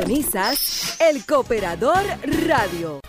El 0.00 1.26
Cooperador 1.26 2.04
Radio. 2.46 3.00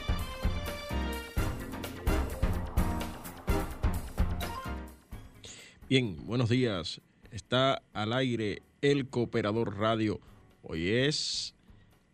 Bien, 5.87 6.17
buenos 6.25 6.49
días. 6.49 6.99
Está 7.29 7.83
al 7.93 8.11
aire 8.13 8.63
El 8.81 9.07
Cooperador 9.07 9.77
Radio. 9.77 10.19
Hoy 10.63 10.89
es 10.89 11.53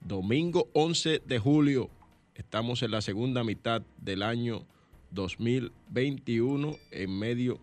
domingo 0.01 0.67
11 0.73 1.21
de 1.25 1.39
julio. 1.39 1.89
Estamos 2.33 2.83
en 2.83 2.91
la 2.91 2.99
segunda 2.99 3.45
mitad 3.45 3.81
del 3.97 4.23
año 4.23 4.65
2021 5.11 6.75
en 6.91 7.17
medio 7.17 7.59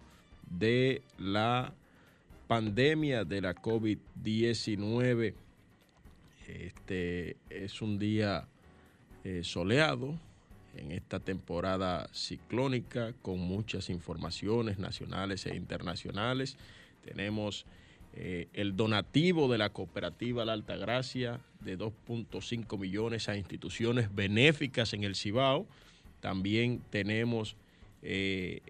de 0.51 1.03
la 1.19 1.75
pandemia 2.49 3.25
de 3.25 3.43
la 3.43 3.55
COVID-19 3.55 5.35
este 6.49 7.37
es 7.51 7.83
un 7.83 7.99
día 7.99 8.49
eh, 9.25 9.41
soleado 9.45 10.19
en 10.77 10.93
esta 10.93 11.21
temporada 11.21 12.09
ciclónica 12.13 13.13
con 13.23 13.39
muchas 13.39 13.91
informaciones 13.91 14.79
nacionales 14.79 15.47
e 15.47 15.55
internacionales. 15.55 16.57
Tenemos 17.05 17.67
eh, 18.15 18.49
el 18.53 18.77
donativo 18.77 19.51
de 19.51 19.59
la 19.59 19.71
cooperativa 19.71 20.45
La 20.45 20.53
Altagracia 20.53 21.41
de 21.61 21.79
2.5 21.79 22.79
millones 22.79 23.29
a 23.29 23.37
instituciones 23.37 24.15
benéficas 24.15 24.93
en 24.93 25.05
el 25.05 25.15
Cibao. 25.15 25.67
También 26.21 26.83
tenemos 26.91 27.57
eh, 28.03 28.61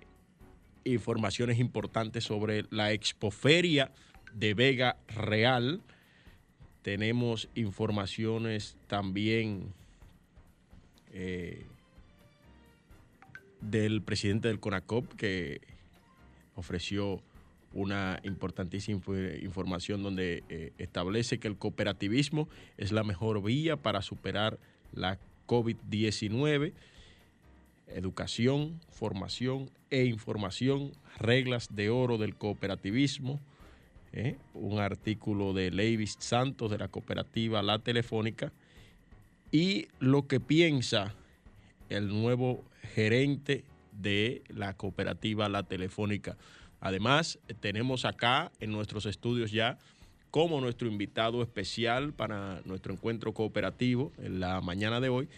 informaciones 0.84 1.59
importantes 1.59 2.25
sobre 2.25 2.65
la 2.71 2.93
expoferia 2.93 3.91
de 4.34 4.55
Vega 4.55 4.97
Real 5.09 5.81
tenemos 6.82 7.48
informaciones 7.54 8.76
también 8.88 9.72
eh, 11.12 11.65
del 13.60 14.03
presidente 14.03 14.48
del 14.48 14.60
CONACOP 14.60 15.15
que 15.15 15.60
ofreció 16.56 17.22
una 17.72 18.20
importantísima 18.25 19.00
información 19.41 20.03
donde 20.03 20.44
eh, 20.48 20.72
establece 20.78 21.38
que 21.38 21.48
el 21.48 21.56
cooperativismo 21.56 22.48
es 22.76 22.93
la 22.93 23.04
mejor 23.04 23.43
vía 23.43 23.76
para 23.76 24.03
superar 24.03 24.59
la 24.93 25.19
COVID-19. 25.46 26.73
Educación, 27.88 28.81
formación 28.90 29.70
e 29.90 30.05
información, 30.05 30.93
reglas 31.19 31.69
de 31.75 31.90
oro 31.90 32.19
del 32.19 32.34
cooperativismo, 32.34 33.40
¿eh? 34.12 34.37
un 34.55 34.79
artículo 34.79 35.53
de 35.53 35.70
Levis 35.70 36.17
Santos 36.19 36.70
de 36.70 36.79
la 36.79 36.88
cooperativa 36.88 37.62
La 37.62 37.79
Telefónica 37.79 38.53
y 39.50 39.88
lo 39.99 40.26
que 40.26 40.41
piensa 40.41 41.14
el 41.88 42.09
nuevo 42.09 42.64
gerente 42.94 43.64
de 43.93 44.43
la 44.49 44.75
cooperativa 44.75 45.49
La 45.49 45.62
Telefónica. 45.62 46.37
Además, 46.81 47.38
tenemos 47.61 48.05
acá 48.05 48.50
en 48.61 48.73
nuestros 48.73 49.06
estudios 49.06 49.53
ya 49.53 49.79
como 50.31 50.61
nuestro 50.61 50.88
invitado 50.88 51.43
especial 51.43 52.15
para 52.15 52.62
nuestro 52.65 52.94
encuentro 52.94 53.35
cooperativo 53.35 54.12
en 54.19 54.41
la 54.41 54.61
mañana 54.62 54.99
de 54.99 55.11
hoy 55.11 55.29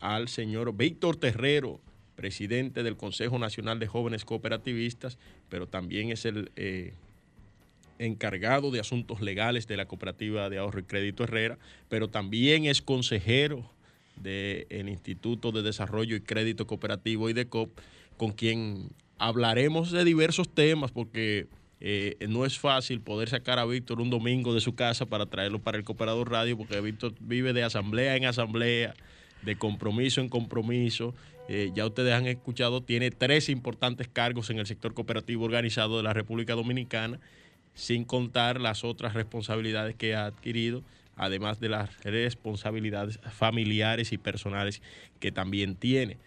al 0.00 0.28
señor 0.28 0.74
Víctor 0.74 1.16
Terrero, 1.16 1.80
presidente 2.16 2.82
del 2.82 2.96
Consejo 2.96 3.38
Nacional 3.38 3.78
de 3.78 3.86
Jóvenes 3.86 4.24
Cooperativistas, 4.24 5.18
pero 5.50 5.66
también 5.66 6.10
es 6.10 6.24
el 6.24 6.50
eh, 6.56 6.94
encargado 7.98 8.70
de 8.70 8.80
asuntos 8.80 9.20
legales 9.20 9.66
de 9.66 9.76
la 9.76 9.86
Cooperativa 9.86 10.48
de 10.48 10.58
Ahorro 10.58 10.80
y 10.80 10.84
Crédito 10.84 11.24
Herrera, 11.24 11.58
pero 11.88 12.08
también 12.08 12.64
es 12.64 12.82
consejero 12.82 13.70
del 14.16 14.88
Instituto 14.88 15.52
de 15.52 15.62
Desarrollo 15.62 16.16
y 16.16 16.20
Crédito 16.20 16.66
Cooperativo 16.66 17.30
IDECOP, 17.30 17.78
con 18.16 18.32
quien 18.32 18.90
hablaremos 19.18 19.90
de 19.90 20.04
diversos 20.04 20.48
temas 20.48 20.90
porque 20.90 21.46
eh, 21.80 22.16
no 22.28 22.44
es 22.44 22.58
fácil 22.58 23.00
poder 23.00 23.28
sacar 23.28 23.58
a 23.58 23.64
Víctor 23.64 24.00
un 24.00 24.10
domingo 24.10 24.52
de 24.52 24.60
su 24.60 24.74
casa 24.74 25.06
para 25.06 25.26
traerlo 25.26 25.60
para 25.60 25.78
el 25.78 25.84
Cooperador 25.84 26.30
Radio 26.30 26.56
porque 26.56 26.80
Víctor 26.80 27.14
vive 27.20 27.52
de 27.52 27.62
asamblea 27.62 28.16
en 28.16 28.24
asamblea, 28.24 28.94
de 29.42 29.56
compromiso 29.56 30.20
en 30.20 30.28
compromiso. 30.28 31.14
Eh, 31.48 31.70
ya 31.74 31.86
ustedes 31.86 32.12
han 32.12 32.26
escuchado, 32.26 32.82
tiene 32.82 33.10
tres 33.10 33.48
importantes 33.48 34.08
cargos 34.08 34.50
en 34.50 34.58
el 34.58 34.66
sector 34.66 34.92
cooperativo 34.92 35.44
organizado 35.44 35.96
de 35.96 36.02
la 36.02 36.12
República 36.12 36.54
Dominicana, 36.54 37.20
sin 37.78 38.04
contar 38.04 38.60
las 38.60 38.82
otras 38.82 39.14
responsabilidades 39.14 39.94
que 39.94 40.16
ha 40.16 40.26
adquirido, 40.26 40.82
además 41.14 41.60
de 41.60 41.68
las 41.68 42.02
responsabilidades 42.02 43.20
familiares 43.30 44.12
y 44.12 44.18
personales 44.18 44.82
que 45.20 45.30
también 45.30 45.76
tiene. 45.76 46.18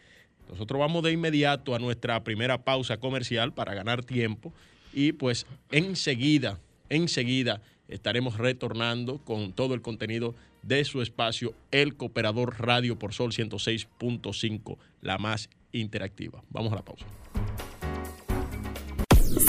Nosotros 0.49 0.79
vamos 0.79 1.03
de 1.03 1.11
inmediato 1.11 1.75
a 1.75 1.79
nuestra 1.79 2.23
primera 2.23 2.63
pausa 2.63 2.97
comercial 2.97 3.53
para 3.53 3.73
ganar 3.73 4.05
tiempo 4.05 4.53
y 4.93 5.11
pues 5.11 5.45
enseguida, 5.71 6.57
enseguida 6.87 7.61
estaremos 7.89 8.37
retornando 8.37 9.17
con 9.17 9.51
todo 9.51 9.73
el 9.73 9.81
contenido 9.81 10.35
de 10.63 10.85
su 10.85 11.01
espacio 11.01 11.53
El 11.71 11.97
Cooperador 11.97 12.61
Radio 12.61 12.97
por 12.97 13.13
Sol 13.13 13.33
106.5, 13.33 14.77
la 15.01 15.17
más 15.17 15.49
interactiva. 15.73 16.43
Vamos 16.49 16.71
a 16.71 16.77
la 16.77 16.85
pausa. 16.85 17.05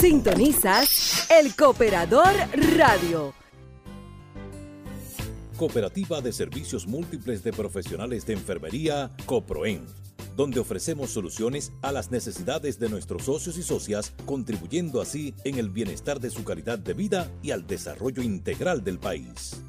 Sintonizas 0.03 1.29
El 1.31 1.55
Cooperador 1.55 2.33
Radio. 2.75 3.33
Cooperativa 5.55 6.19
de 6.19 6.33
Servicios 6.33 6.85
Múltiples 6.85 7.41
de 7.41 7.53
Profesionales 7.53 8.25
de 8.25 8.33
Enfermería, 8.33 9.15
COPROEN 9.25 9.85
donde 10.35 10.59
ofrecemos 10.59 11.11
soluciones 11.11 11.71
a 11.81 11.93
las 11.93 12.11
necesidades 12.11 12.79
de 12.79 12.89
nuestros 12.89 13.23
socios 13.23 13.57
y 13.57 13.63
socias, 13.63 14.13
contribuyendo 14.25 14.99
así 14.99 15.33
en 15.45 15.59
el 15.59 15.69
bienestar 15.69 16.19
de 16.19 16.31
su 16.31 16.43
calidad 16.43 16.79
de 16.79 16.93
vida 16.93 17.31
y 17.43 17.51
al 17.51 17.65
desarrollo 17.67 18.23
integral 18.23 18.83
del 18.83 18.99
país. 18.99 19.63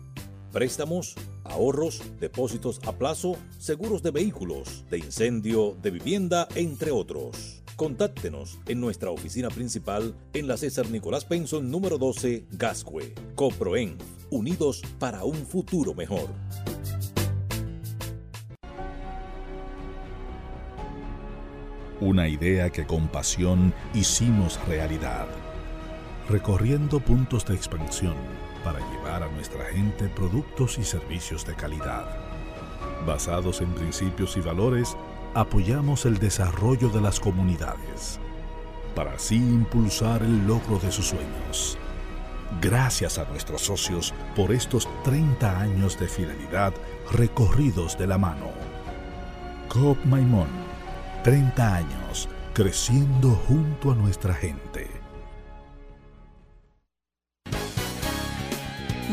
Préstamos, 0.55 1.17
ahorros, 1.43 2.01
depósitos 2.21 2.81
a 2.87 2.93
plazo, 2.93 3.37
seguros 3.59 4.05
de 4.05 4.12
vehículos, 4.12 4.85
de 4.89 4.99
incendio, 4.99 5.77
de 5.83 5.91
vivienda, 5.91 6.47
entre 6.55 6.93
otros. 6.93 7.65
Contáctenos 7.75 8.61
en 8.69 8.81
nuestra 8.81 9.11
oficina 9.11 9.51
principal 9.51 10.15
en 10.33 10.47
la 10.47 10.56
César 10.56 10.89
Nicolás 10.91 11.25
Penson 11.25 11.73
número 11.73 11.99
12, 11.99 12.47
Gascue. 12.53 13.15
Coproen, 13.35 13.99
unidos 14.31 14.81
para 15.01 15.25
un 15.25 15.45
futuro 15.45 15.93
mejor. 15.93 16.29
Una 22.01 22.29
idea 22.29 22.71
que 22.71 22.87
con 22.87 23.09
pasión 23.09 23.75
hicimos 23.93 24.65
realidad, 24.69 25.27
recorriendo 26.29 27.01
puntos 27.01 27.45
de 27.45 27.56
expansión 27.56 28.44
para 28.65 28.81
llevar 28.91 29.23
a 29.23 29.29
nuestra 29.29 29.65
gente 29.67 30.09
productos 30.09 30.79
y 30.79 30.85
servicios 30.85 31.47
de 31.47 31.55
calidad. 31.55 32.07
Basados 33.07 33.61
en 33.61 33.73
principios 33.73 34.37
y 34.37 34.41
valores, 34.41 34.97
apoyamos 35.35 36.07
el 36.07 36.19
desarrollo 36.19 36.89
de 36.89 37.01
las 37.01 37.21
comunidades, 37.21 38.19
para 38.95 39.13
así 39.13 39.37
impulsar 39.37 40.23
el 40.23 40.47
logro 40.47 40.79
de 40.79 40.91
sus 40.91 41.09
sueños. 41.09 41.79
Gracias 42.61 43.19
a 43.19 43.25
nuestros 43.27 43.63
socios 43.63 44.15
por 44.35 44.53
estos 44.53 44.89
30 45.05 45.61
años 45.61 45.99
de 45.99 46.09
fidelidad 46.09 46.73
recorridos 47.13 47.99
de 47.99 48.07
la 48.07 48.19
mano. 48.19 48.51
COP 49.69 50.05
Maimón 50.05 50.65
30 51.25 51.77
años 51.77 52.29
creciendo 52.53 53.31
junto 53.49 53.91
a 53.91 53.95
nuestra 53.95 54.35
gente. 54.35 55.04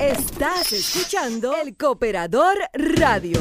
Estás 0.00 0.72
escuchando 0.72 1.56
El 1.60 1.76
Cooperador 1.76 2.56
Radio. 2.72 3.40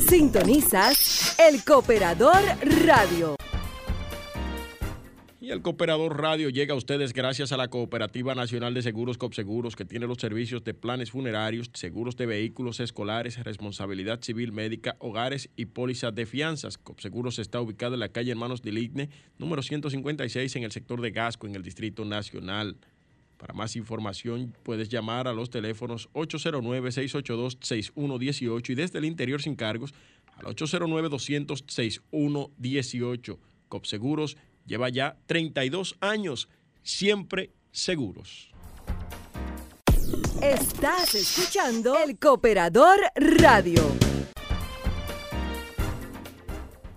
Sintonizas 0.09 1.37
El 1.37 1.63
Cooperador 1.63 2.41
Radio. 2.87 3.35
El 5.53 5.61
Cooperador 5.61 6.19
Radio 6.19 6.49
llega 6.49 6.73
a 6.73 6.77
ustedes 6.77 7.13
gracias 7.13 7.51
a 7.51 7.57
la 7.57 7.67
Cooperativa 7.67 8.33
Nacional 8.33 8.73
de 8.73 8.81
Seguros 8.81 9.19
COPSEGUROS, 9.19 9.75
que 9.75 9.85
tiene 9.85 10.07
los 10.07 10.17
servicios 10.17 10.63
de 10.63 10.73
planes 10.73 11.11
funerarios, 11.11 11.69
seguros 11.75 12.15
de 12.15 12.25
vehículos 12.25 12.79
escolares, 12.79 13.37
responsabilidad 13.43 14.19
civil 14.23 14.51
médica, 14.51 14.95
hogares 14.97 15.51
y 15.55 15.65
pólizas 15.65 16.15
de 16.15 16.25
fianzas. 16.25 16.79
COPSEGUROS 16.79 17.37
está 17.37 17.61
ubicado 17.61 17.93
en 17.93 17.99
la 17.99 18.09
calle 18.09 18.31
Hermanos 18.31 18.63
de 18.63 18.71
Ligne, 18.71 19.11
número 19.37 19.61
156, 19.61 20.55
en 20.55 20.63
el 20.63 20.71
sector 20.71 20.99
de 21.01 21.11
Gasco, 21.11 21.45
en 21.45 21.53
el 21.53 21.61
Distrito 21.61 22.03
Nacional. 22.03 22.77
Para 23.37 23.53
más 23.53 23.75
información 23.75 24.55
puedes 24.63 24.89
llamar 24.89 25.27
a 25.27 25.33
los 25.33 25.51
teléfonos 25.51 26.09
809-682-6118 26.13 28.69
y 28.71 28.73
desde 28.73 28.97
el 28.97 29.05
interior 29.05 29.39
sin 29.39 29.55
cargos 29.55 29.93
al 30.35 30.45
809-200-6118. 30.55 33.37
COPSEGUROS 33.69 34.35
lleva 34.65 34.89
ya 34.89 35.17
32 35.25 35.95
años, 35.99 36.49
siempre 36.81 37.51
seguros. 37.71 38.51
Estás 40.41 41.15
escuchando 41.15 41.97
El 41.97 42.19
Cooperador 42.19 42.99
Radio. 43.15 43.81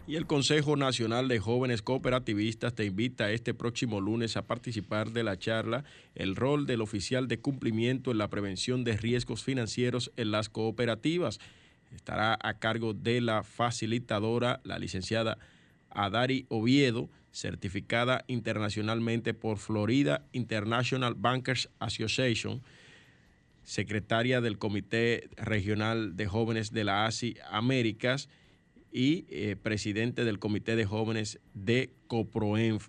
Y 0.09 0.15
el 0.15 0.27
Consejo 0.27 0.77
Nacional 0.77 1.27
de 1.27 1.41
Jóvenes 1.41 1.83
Cooperativistas 1.83 2.75
te 2.75 2.85
invita 2.85 3.33
este 3.33 3.55
próximo 3.55 4.01
lunes 4.01 4.37
a 4.37 4.47
participar 4.47 5.11
de 5.11 5.25
la 5.25 5.37
charla 5.37 5.83
El 6.15 6.37
rol 6.37 6.67
del 6.67 6.81
oficial 6.81 7.27
de 7.27 7.41
cumplimiento 7.41 8.13
en 8.13 8.19
la 8.19 8.29
prevención 8.29 8.85
de 8.85 8.97
riesgos 8.97 9.43
financieros 9.43 10.13
en 10.17 10.31
las 10.31 10.49
cooperativas. 10.49 11.41
Estará 11.95 12.39
a 12.41 12.59
cargo 12.59 12.95
de 12.95 13.21
la 13.21 13.43
facilitadora, 13.43 14.61
la 14.63 14.79
licenciada 14.79 15.39
Adari 15.97 16.47
Oviedo, 16.49 17.09
certificada 17.33 18.25
internacionalmente 18.29 19.35
por 19.35 19.59
Florida 19.59 20.27
International 20.33 21.15
Bankers 21.15 21.69
Association, 21.81 22.63
secretaria 23.65 24.41
del 24.41 24.59
Comité 24.59 25.29
Regional 25.37 26.17
de 26.17 26.27
Jóvenes 26.27 26.73
de 26.73 26.85
la 26.85 27.07
ASI 27.07 27.37
Américas 27.51 28.29
y 28.93 29.27
eh, 29.29 29.57
presidente 29.61 30.25
del 30.25 30.39
Comité 30.39 30.77
de 30.77 30.87
Jóvenes 30.87 31.41
de 31.55 31.91
CoproEnf, 32.07 32.89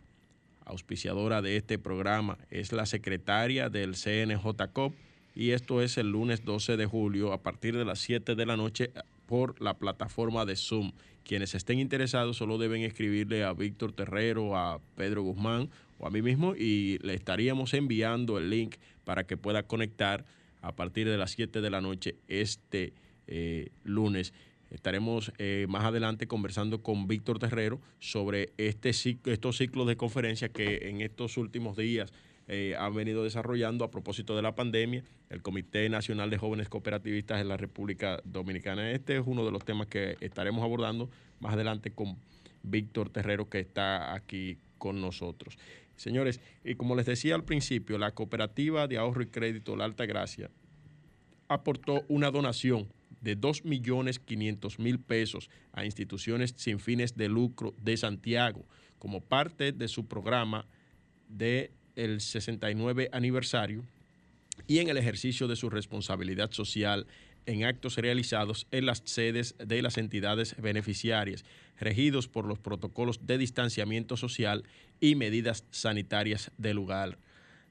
auspiciadora 0.66 1.42
de 1.42 1.58
este 1.58 1.80
programa. 1.80 2.38
Es 2.50 2.72
la 2.72 2.86
secretaria 2.86 3.70
del 3.70 3.96
CNJCOP 3.96 4.94
y 5.34 5.52
esto 5.52 5.82
es 5.82 5.98
el 5.98 6.12
lunes 6.12 6.44
12 6.46 6.78
de 6.78 6.86
julio 6.86 7.34
a 7.34 7.42
partir 7.42 7.78
de 7.78 7.86
las 7.86 8.00
7 8.00 8.36
de 8.36 8.46
la 8.46 8.58
noche 8.58 8.92
por 9.28 9.62
la 9.62 9.78
plataforma 9.78 10.46
de 10.46 10.56
Zoom. 10.56 10.94
Quienes 11.24 11.54
estén 11.54 11.80
interesados 11.80 12.38
solo 12.38 12.58
deben 12.58 12.82
escribirle 12.82 13.44
a 13.44 13.54
Víctor 13.54 13.92
Terrero, 13.92 14.58
a 14.58 14.80
Pedro 14.96 15.22
Guzmán 15.22 15.70
o 16.00 16.08
a 16.08 16.10
mí 16.10 16.22
mismo 16.22 16.56
y 16.56 16.98
le 17.04 17.14
estaríamos 17.14 17.74
enviando 17.74 18.38
el 18.38 18.50
link 18.50 18.76
para 19.04 19.26
que 19.26 19.38
pueda 19.38 19.64
conectar 19.64 20.26
a 20.62 20.72
partir 20.76 21.08
de 21.08 21.18
las 21.18 21.32
7 21.32 21.62
de 21.62 21.70
la 21.70 21.82
noche 21.82 22.16
este 22.28 22.94
eh, 23.28 23.70
lunes. 23.84 24.34
Estaremos 24.72 25.32
eh, 25.38 25.66
más 25.70 25.86
adelante 25.86 26.28
conversando 26.28 26.82
con 26.82 27.08
Víctor 27.08 27.40
Terrero 27.40 27.80
sobre 28.00 28.52
este, 28.58 28.90
estos 28.90 29.58
ciclos 29.58 29.88
de 29.88 29.98
conferencias 29.98 30.52
que 30.52 30.90
en 30.90 31.02
estos 31.02 31.38
últimos 31.38 31.78
días 31.78 32.12
eh, 32.48 32.76
han 32.78 32.94
venido 32.96 33.24
desarrollando 33.24 33.84
a 33.84 33.92
propósito 33.92 34.36
de 34.36 34.42
la 34.42 34.56
pandemia 34.56 35.04
el 35.30 35.42
Comité 35.42 35.90
Nacional 35.90 36.30
de 36.30 36.38
Jóvenes 36.38 36.70
Cooperativistas 36.70 37.40
de 37.40 37.46
la 37.46 37.58
República 37.58 38.22
Dominicana. 38.24 38.92
Este 38.92 39.18
es 39.18 39.24
uno 39.26 39.46
de 39.46 39.52
los 39.52 39.66
temas 39.66 39.88
que 39.88 40.18
estaremos 40.22 40.64
abordando 40.64 41.10
más 41.40 41.54
adelante 41.54 41.92
con 41.92 42.18
Víctor 42.64 43.10
Terrero 43.10 43.50
que 43.50 43.60
está 43.60 44.14
aquí 44.14 44.58
con 44.78 45.02
nosotros. 45.02 45.58
Señores, 45.98 46.40
y 46.64 46.76
como 46.76 46.96
les 46.96 47.06
decía 47.06 47.36
al 47.36 47.44
principio, 47.44 47.98
la 47.98 48.12
cooperativa 48.12 48.88
de 48.88 48.98
ahorro 48.98 49.24
y 49.24 49.28
crédito 49.28 49.76
La 49.76 49.86
Alta 49.86 50.06
Gracia 50.06 50.50
aportó 51.48 52.04
una 52.08 52.30
donación 52.30 52.88
de 53.22 53.38
2.500.000 53.38 55.04
pesos 55.04 55.50
a 55.74 55.86
instituciones 55.86 56.54
sin 56.56 56.80
fines 56.80 57.16
de 57.18 57.28
lucro 57.28 57.74
de 57.82 57.98
Santiago 57.98 58.66
como 59.00 59.22
parte 59.22 59.72
de 59.72 59.88
su 59.88 60.08
programa 60.08 60.68
del 61.28 61.72
el 61.98 62.22
69 62.22 63.10
aniversario 63.12 63.84
y 64.68 64.80
en 64.80 64.88
el 64.88 64.98
ejercicio 64.98 65.48
de 65.50 65.58
su 65.58 65.70
responsabilidad 65.70 66.52
social 66.52 67.06
en 67.46 67.64
actos 67.64 67.98
realizados 67.98 68.68
en 68.72 68.86
las 68.86 69.02
sedes 69.06 69.56
de 69.58 69.82
las 69.82 69.98
entidades 69.98 70.56
beneficiarias, 70.62 71.46
regidos 71.80 72.28
por 72.28 72.46
los 72.46 72.60
protocolos 72.60 73.26
de 73.26 73.38
distanciamiento 73.38 74.18
social 74.18 74.64
y 75.00 75.16
medidas 75.16 75.64
sanitarias 75.72 76.52
del 76.58 76.76
lugar. 76.76 77.18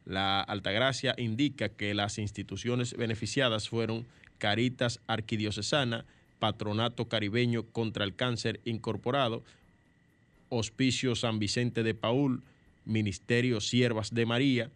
La 0.06 0.40
Altagracia 0.40 1.14
indica 1.18 1.68
que 1.68 1.94
las 1.94 2.18
instituciones 2.18 2.94
beneficiadas 2.96 3.68
fueron 3.68 4.06
Caritas 4.38 5.00
Arquidiocesana, 5.06 6.04
Patronato 6.38 7.08
Caribeño 7.08 7.64
contra 7.64 8.04
el 8.04 8.14
Cáncer 8.14 8.60
Incorporado, 8.64 9.42
Hospicio 10.48 11.16
San 11.16 11.38
Vicente 11.38 11.82
de 11.82 11.94
Paul, 11.94 12.42
Ministerio 12.86 13.60
Siervas 13.60 14.14
de 14.14 14.24
María 14.24 14.70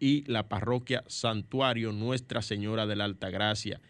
y 0.00 0.24
la 0.30 0.48
Parroquia 0.48 1.04
Santuario 1.08 1.92
Nuestra 1.92 2.40
Señora 2.40 2.86
de 2.86 2.96
la 2.96 3.04
Altagracia. 3.04 3.80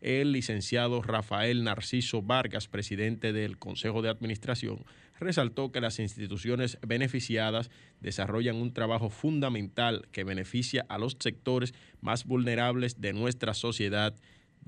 El 0.00 0.30
licenciado 0.30 1.02
Rafael 1.02 1.64
Narciso 1.64 2.22
Vargas, 2.22 2.68
presidente 2.68 3.32
del 3.32 3.58
Consejo 3.58 4.00
de 4.00 4.10
Administración, 4.10 4.84
resaltó 5.18 5.72
que 5.72 5.80
las 5.80 5.98
instituciones 5.98 6.78
beneficiadas 6.86 7.70
desarrollan 8.00 8.54
un 8.54 8.72
trabajo 8.72 9.10
fundamental 9.10 10.06
que 10.12 10.22
beneficia 10.22 10.86
a 10.88 10.98
los 10.98 11.16
sectores 11.18 11.74
más 12.00 12.24
vulnerables 12.24 13.00
de 13.00 13.12
nuestra 13.12 13.54
sociedad 13.54 14.14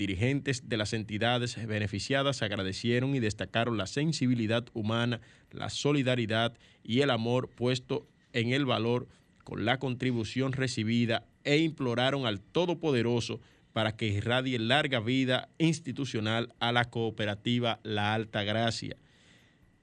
Dirigentes 0.01 0.67
de 0.67 0.79
las 0.79 0.95
entidades 0.95 1.67
beneficiadas 1.67 2.41
agradecieron 2.41 3.15
y 3.15 3.21
destacaron 3.21 3.77
la 3.77 3.87
sensibilidad 3.87 4.65
humana, 4.73 5.21
la 5.51 5.69
solidaridad 5.69 6.57
y 6.83 7.01
el 7.01 7.11
amor 7.11 7.51
puesto 7.51 8.07
en 8.33 8.53
el 8.53 8.67
valor 8.67 9.09
con 9.45 9.65
la 9.65 9.79
contribución 9.79 10.53
recibida 10.53 11.27
e 11.45 11.59
imploraron 11.59 12.27
al 12.27 12.41
Todopoderoso 12.41 13.41
para 13.73 13.97
que 13.97 14.07
irradie 14.07 14.59
larga 14.59 15.01
vida 15.01 15.49
institucional 15.59 16.55
a 16.59 16.73
la 16.73 16.91
cooperativa 16.91 17.81
La 17.83 18.15
Alta 18.15 18.43
Gracia. 18.43 18.97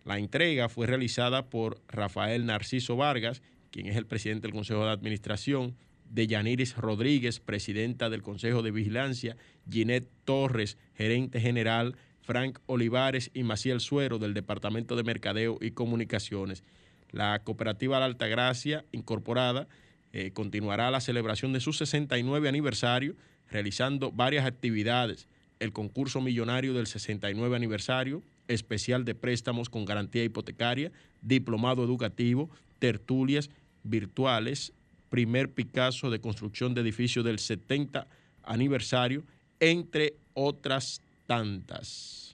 La 0.05 0.19
entrega 0.19 0.69
fue 0.69 0.87
realizada 0.87 1.49
por 1.49 1.81
Rafael 1.87 2.45
Narciso 2.45 2.95
Vargas, 2.95 3.41
quien 3.71 3.87
es 3.87 3.95
el 3.97 4.05
presidente 4.05 4.47
del 4.47 4.53
Consejo 4.53 4.85
de 4.85 4.91
Administración, 4.91 5.75
de 6.09 6.27
Yaniris 6.27 6.77
Rodríguez, 6.77 7.39
presidenta 7.39 8.09
del 8.09 8.23
Consejo 8.23 8.61
de 8.61 8.71
Vigilancia, 8.71 9.35
Ginette 9.69 10.09
Torres, 10.23 10.77
gerente 10.95 11.41
general, 11.41 11.95
Frank 12.21 12.59
Olivares 12.65 13.31
y 13.33 13.43
Maciel 13.43 13.79
Suero 13.79 14.19
del 14.19 14.33
Departamento 14.33 14.95
de 14.95 15.03
Mercadeo 15.03 15.57
y 15.61 15.71
Comunicaciones. 15.71 16.63
La 17.11 17.39
cooperativa 17.43 17.99
La 17.99 18.05
Altagracia 18.05 18.85
Incorporada 18.91 19.67
eh, 20.13 20.31
continuará 20.31 20.91
la 20.91 21.01
celebración 21.01 21.53
de 21.53 21.59
su 21.59 21.73
69 21.73 22.49
aniversario 22.49 23.15
realizando 23.49 24.11
varias 24.11 24.45
actividades. 24.45 25.27
El 25.59 25.73
concurso 25.73 26.21
millonario 26.21 26.73
del 26.73 26.87
69 26.87 27.55
aniversario, 27.55 28.21
especial 28.47 29.05
de 29.05 29.15
préstamos 29.15 29.69
con 29.69 29.85
garantía 29.85 30.23
hipotecaria, 30.23 30.91
diplomado 31.21 31.83
educativo, 31.83 32.49
tertulias 32.79 33.49
virtuales, 33.83 34.73
primer 35.09 35.51
Picasso 35.51 36.09
de 36.09 36.19
construcción 36.19 36.73
de 36.73 36.81
edificio 36.81 37.23
del 37.23 37.39
70 37.39 38.07
aniversario, 38.43 39.23
entre 39.59 40.15
otras 40.33 41.01
tantas. 41.25 42.26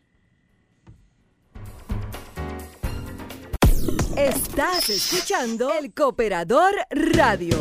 Estás 4.17 4.91
escuchando 4.91 5.71
el 5.73 5.91
Cooperador 5.91 6.71
Radio. 6.91 7.57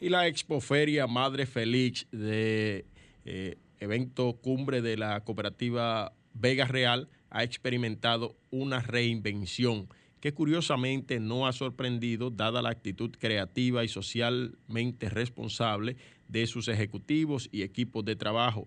Y 0.00 0.08
la 0.08 0.26
expoferia 0.26 1.06
Madre 1.06 1.46
Félix 1.46 2.08
de 2.10 2.84
eh, 3.24 3.58
evento 3.78 4.36
cumbre 4.42 4.82
de 4.82 4.96
la 4.96 5.22
cooperativa 5.22 6.14
Vega 6.34 6.64
Real 6.64 7.08
ha 7.30 7.44
experimentado 7.44 8.36
una 8.50 8.80
reinvención 8.80 9.88
que 10.20 10.34
curiosamente 10.34 11.20
no 11.20 11.46
ha 11.46 11.52
sorprendido 11.52 12.30
dada 12.30 12.60
la 12.60 12.70
actitud 12.70 13.12
creativa 13.16 13.84
y 13.84 13.88
socialmente 13.88 15.10
responsable 15.10 15.96
de 16.26 16.48
sus 16.48 16.66
ejecutivos 16.66 17.48
y 17.52 17.62
equipos 17.62 18.04
de 18.04 18.16
trabajo. 18.16 18.66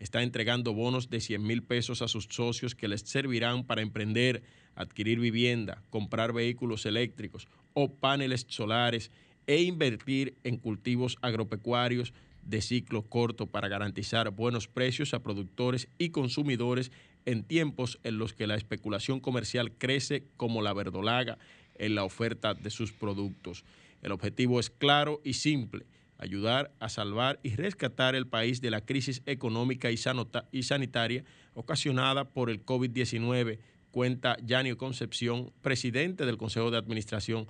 Está 0.00 0.22
entregando 0.22 0.72
bonos 0.72 1.10
de 1.10 1.20
100 1.20 1.42
mil 1.42 1.62
pesos 1.62 2.00
a 2.00 2.08
sus 2.08 2.24
socios 2.24 2.74
que 2.74 2.88
les 2.88 3.02
servirán 3.02 3.64
para 3.64 3.82
emprender, 3.82 4.42
adquirir 4.74 5.20
vivienda, 5.20 5.82
comprar 5.90 6.32
vehículos 6.32 6.86
eléctricos 6.86 7.46
o 7.74 7.92
paneles 7.92 8.46
solares 8.48 9.10
e 9.46 9.62
invertir 9.62 10.34
en 10.42 10.56
cultivos 10.56 11.18
agropecuarios 11.20 12.14
de 12.42 12.62
ciclo 12.62 13.02
corto 13.02 13.46
para 13.46 13.68
garantizar 13.68 14.30
buenos 14.30 14.68
precios 14.68 15.12
a 15.12 15.22
productores 15.22 15.86
y 15.98 16.08
consumidores 16.08 16.90
en 17.26 17.44
tiempos 17.44 17.98
en 18.02 18.16
los 18.16 18.32
que 18.32 18.46
la 18.46 18.56
especulación 18.56 19.20
comercial 19.20 19.72
crece 19.72 20.24
como 20.38 20.62
la 20.62 20.72
verdolaga 20.72 21.36
en 21.76 21.94
la 21.94 22.04
oferta 22.04 22.54
de 22.54 22.70
sus 22.70 22.92
productos. 22.92 23.64
El 24.00 24.12
objetivo 24.12 24.60
es 24.60 24.70
claro 24.70 25.20
y 25.24 25.34
simple, 25.34 25.84
ayudar 26.20 26.70
a 26.80 26.88
salvar 26.88 27.40
y 27.42 27.56
rescatar 27.56 28.14
el 28.14 28.26
país 28.26 28.60
de 28.60 28.70
la 28.70 28.84
crisis 28.84 29.22
económica 29.26 29.90
y, 29.90 29.98
y 30.52 30.62
sanitaria 30.62 31.24
ocasionada 31.54 32.28
por 32.28 32.50
el 32.50 32.64
COVID-19, 32.64 33.58
cuenta 33.90 34.36
Yanio 34.44 34.76
Concepción, 34.76 35.50
presidente 35.62 36.26
del 36.26 36.36
Consejo 36.36 36.70
de 36.70 36.76
Administración. 36.76 37.48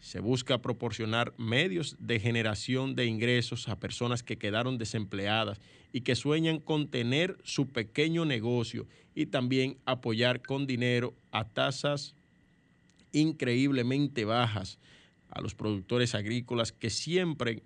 Se 0.00 0.20
busca 0.20 0.62
proporcionar 0.62 1.34
medios 1.36 1.96
de 1.98 2.18
generación 2.18 2.94
de 2.94 3.06
ingresos 3.06 3.68
a 3.68 3.78
personas 3.78 4.22
que 4.22 4.38
quedaron 4.38 4.78
desempleadas 4.78 5.60
y 5.92 6.00
que 6.00 6.14
sueñan 6.14 6.58
con 6.58 6.88
tener 6.88 7.36
su 7.44 7.68
pequeño 7.68 8.24
negocio 8.24 8.86
y 9.14 9.26
también 9.26 9.76
apoyar 9.84 10.42
con 10.42 10.66
dinero 10.66 11.14
a 11.32 11.44
tasas 11.44 12.14
increíblemente 13.12 14.24
bajas 14.24 14.78
a 15.30 15.40
los 15.40 15.54
productores 15.54 16.14
agrícolas 16.14 16.72
que 16.72 16.90
siembren 16.90 17.62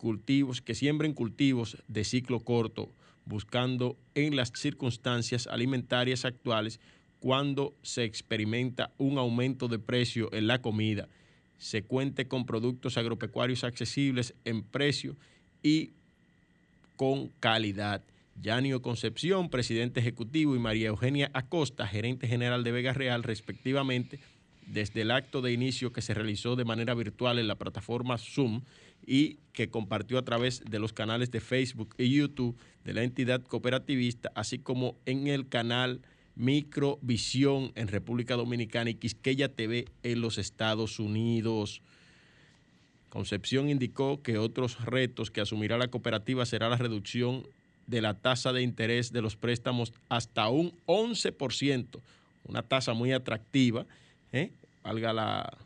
cultivos, 0.00 0.62
que 0.62 0.74
siembren 0.74 1.12
cultivos 1.12 1.76
de 1.86 2.04
ciclo 2.04 2.40
corto, 2.40 2.88
buscando 3.26 3.96
en 4.14 4.34
las 4.34 4.50
circunstancias 4.56 5.46
alimentarias 5.46 6.24
actuales 6.24 6.80
cuando 7.20 7.74
se 7.82 8.04
experimenta 8.04 8.92
un 8.96 9.18
aumento 9.18 9.68
de 9.68 9.78
precio 9.78 10.32
en 10.32 10.46
la 10.46 10.62
comida 10.62 11.06
se 11.60 11.82
cuente 11.82 12.26
con 12.26 12.46
productos 12.46 12.96
agropecuarios 12.96 13.64
accesibles 13.64 14.34
en 14.46 14.62
precio 14.62 15.14
y 15.62 15.90
con 16.96 17.28
calidad. 17.38 18.02
Yanio 18.40 18.80
Concepción, 18.80 19.50
presidente 19.50 20.00
ejecutivo, 20.00 20.56
y 20.56 20.58
María 20.58 20.88
Eugenia 20.88 21.30
Acosta, 21.34 21.86
gerente 21.86 22.26
general 22.26 22.64
de 22.64 22.72
Vega 22.72 22.94
Real, 22.94 23.22
respectivamente, 23.22 24.20
desde 24.66 25.02
el 25.02 25.10
acto 25.10 25.42
de 25.42 25.52
inicio 25.52 25.92
que 25.92 26.00
se 26.00 26.14
realizó 26.14 26.56
de 26.56 26.64
manera 26.64 26.94
virtual 26.94 27.38
en 27.38 27.46
la 27.48 27.56
plataforma 27.56 28.16
Zoom 28.16 28.62
y 29.06 29.38
que 29.52 29.68
compartió 29.68 30.18
a 30.18 30.24
través 30.24 30.62
de 30.64 30.78
los 30.78 30.92
canales 30.92 31.30
de 31.30 31.40
Facebook 31.40 31.94
y 31.98 32.10
YouTube 32.10 32.56
de 32.84 32.94
la 32.94 33.02
entidad 33.02 33.42
cooperativista, 33.42 34.30
así 34.34 34.58
como 34.58 34.96
en 35.06 35.26
el 35.26 35.48
canal 35.48 36.00
Microvisión 36.36 37.72
en 37.74 37.88
República 37.88 38.34
Dominicana 38.36 38.90
y 38.90 38.94
Quisqueya 38.94 39.54
TV 39.54 39.86
en 40.02 40.20
los 40.20 40.38
Estados 40.38 40.98
Unidos. 40.98 41.82
Concepción 43.10 43.68
indicó 43.68 44.22
que 44.22 44.38
otros 44.38 44.84
retos 44.84 45.30
que 45.30 45.40
asumirá 45.40 45.76
la 45.76 45.88
cooperativa 45.88 46.46
será 46.46 46.68
la 46.68 46.76
reducción 46.76 47.46
de 47.86 48.00
la 48.00 48.14
tasa 48.14 48.52
de 48.52 48.62
interés 48.62 49.12
de 49.12 49.20
los 49.20 49.36
préstamos 49.36 49.92
hasta 50.08 50.48
un 50.48 50.72
11%, 50.86 52.00
una 52.44 52.62
tasa 52.62 52.94
muy 52.94 53.12
atractiva, 53.12 53.84
¿eh? 54.32 54.52
valga 54.84 55.12
la, 55.12 55.58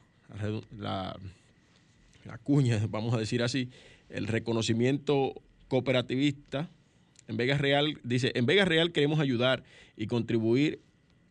la, 0.79 1.17
la 2.25 2.39
cuña, 2.39 2.81
vamos 2.91 3.15
a 3.15 3.19
decir 3.19 3.43
así, 3.43 3.71
el 4.09 4.27
reconocimiento 4.27 5.35
cooperativista 5.69 6.69
En 7.27 7.37
Vega 7.37 7.57
Real, 7.57 7.99
dice, 8.03 8.33
en 8.35 8.47
Vega 8.47 8.65
Real 8.65 8.93
queremos 8.93 9.19
ayudar 9.19 9.65
y 9.97 10.07
contribuir 10.07 10.81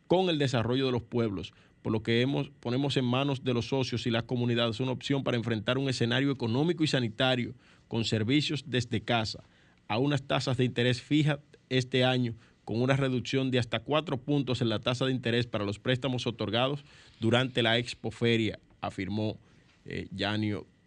con 0.07 0.29
el 0.29 0.37
desarrollo 0.37 0.85
de 0.85 0.91
los 0.91 1.03
pueblos, 1.03 1.53
por 1.81 1.91
lo 1.91 2.01
que 2.01 2.21
hemos, 2.21 2.49
ponemos 2.59 2.97
en 2.97 3.05
manos 3.05 3.43
de 3.43 3.53
los 3.53 3.67
socios 3.67 4.07
y 4.07 4.11
las 4.11 4.23
comunidades 4.23 4.79
una 4.79 4.91
opción 4.91 5.23
para 5.23 5.37
enfrentar 5.37 5.77
un 5.77 5.89
escenario 5.89 6.31
económico 6.31 6.83
y 6.83 6.87
sanitario 6.87 7.53
con 7.87 8.05
servicios 8.05 8.63
desde 8.67 9.01
casa 9.01 9.43
a 9.87 9.97
unas 9.97 10.23
tasas 10.23 10.57
de 10.57 10.65
interés 10.65 11.01
fijas 11.01 11.39
este 11.69 12.03
año 12.03 12.35
con 12.65 12.81
una 12.81 12.95
reducción 12.95 13.51
de 13.51 13.59
hasta 13.59 13.79
cuatro 13.79 14.17
puntos 14.17 14.61
en 14.61 14.69
la 14.69 14.79
tasa 14.79 15.05
de 15.05 15.11
interés 15.11 15.47
para 15.47 15.65
los 15.65 15.79
préstamos 15.79 16.25
otorgados 16.25 16.85
durante 17.19 17.61
la 17.61 17.77
expoferia, 17.77 18.59
afirmó 18.79 19.37
eh, 19.85 20.07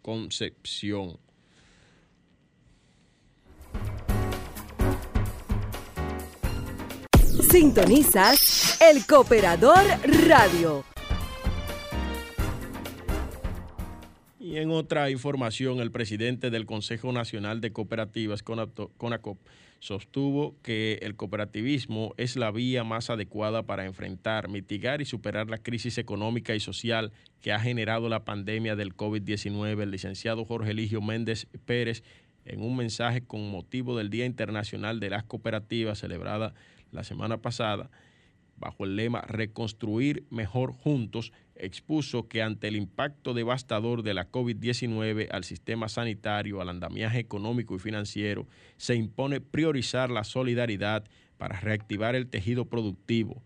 Concepción. 0.07 1.19
Sintonizas 7.51 8.79
El 8.81 9.05
Cooperador 9.05 9.75
Radio. 10.29 10.85
Y 14.39 14.55
en 14.55 14.71
otra 14.71 15.09
información, 15.09 15.81
el 15.81 15.91
presidente 15.91 16.51
del 16.51 16.65
Consejo 16.65 17.11
Nacional 17.11 17.59
de 17.59 17.73
Cooperativas, 17.73 18.43
CONACOP, 18.43 19.39
sostuvo 19.79 20.55
que 20.61 20.99
el 21.01 21.15
cooperativismo 21.15 22.13
es 22.17 22.35
la 22.35 22.51
vía 22.51 22.83
más 22.83 23.09
adecuada 23.09 23.63
para 23.63 23.85
enfrentar, 23.85 24.49
mitigar 24.49 25.01
y 25.01 25.05
superar 25.05 25.49
la 25.49 25.59
crisis 25.59 25.97
económica 25.97 26.55
y 26.55 26.59
social 26.59 27.11
que 27.41 27.53
ha 27.53 27.59
generado 27.59 28.09
la 28.09 28.25
pandemia 28.25 28.75
del 28.75 28.95
COVID-19. 28.95 29.81
El 29.81 29.91
licenciado 29.91 30.45
Jorge 30.45 30.71
Eligio 30.71 31.01
Méndez 31.01 31.47
Pérez, 31.65 32.03
en 32.45 32.61
un 32.61 32.75
mensaje 32.75 33.21
con 33.21 33.49
motivo 33.49 33.97
del 33.97 34.09
Día 34.09 34.25
Internacional 34.25 34.99
de 34.99 35.09
las 35.09 35.23
Cooperativas 35.23 35.99
celebrada 35.99 36.53
la 36.91 37.03
semana 37.03 37.41
pasada, 37.41 37.89
bajo 38.57 38.85
el 38.85 38.95
lema 38.95 39.21
Reconstruir 39.21 40.25
mejor 40.29 40.71
juntos, 40.71 41.31
expuso 41.59 42.27
que 42.27 42.41
ante 42.41 42.67
el 42.67 42.75
impacto 42.75 43.33
devastador 43.33 44.03
de 44.03 44.13
la 44.13 44.31
COVID-19 44.31 45.27
al 45.31 45.43
sistema 45.43 45.89
sanitario, 45.89 46.61
al 46.61 46.69
andamiaje 46.69 47.19
económico 47.19 47.75
y 47.75 47.79
financiero, 47.79 48.47
se 48.77 48.95
impone 48.95 49.41
priorizar 49.41 50.09
la 50.09 50.23
solidaridad 50.23 51.03
para 51.37 51.59
reactivar 51.59 52.15
el 52.15 52.27
tejido 52.27 52.65
productivo. 52.65 53.41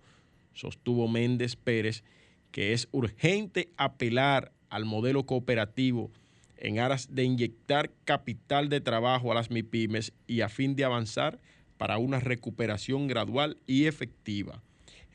Sostuvo 0.53 1.07
Méndez 1.07 1.55
Pérez 1.55 2.03
que 2.51 2.73
es 2.73 2.87
urgente 2.91 3.69
apelar 3.77 4.51
al 4.69 4.85
modelo 4.85 5.25
cooperativo 5.25 6.11
en 6.57 6.79
aras 6.79 7.13
de 7.15 7.23
inyectar 7.23 7.91
capital 8.05 8.69
de 8.69 8.81
trabajo 8.81 9.31
a 9.31 9.35
las 9.35 9.49
MIPIMES 9.49 10.13
y 10.27 10.41
a 10.41 10.49
fin 10.49 10.75
de 10.75 10.83
avanzar 10.83 11.39
para 11.77 11.97
una 11.97 12.19
recuperación 12.19 13.07
gradual 13.07 13.57
y 13.65 13.85
efectiva. 13.85 14.61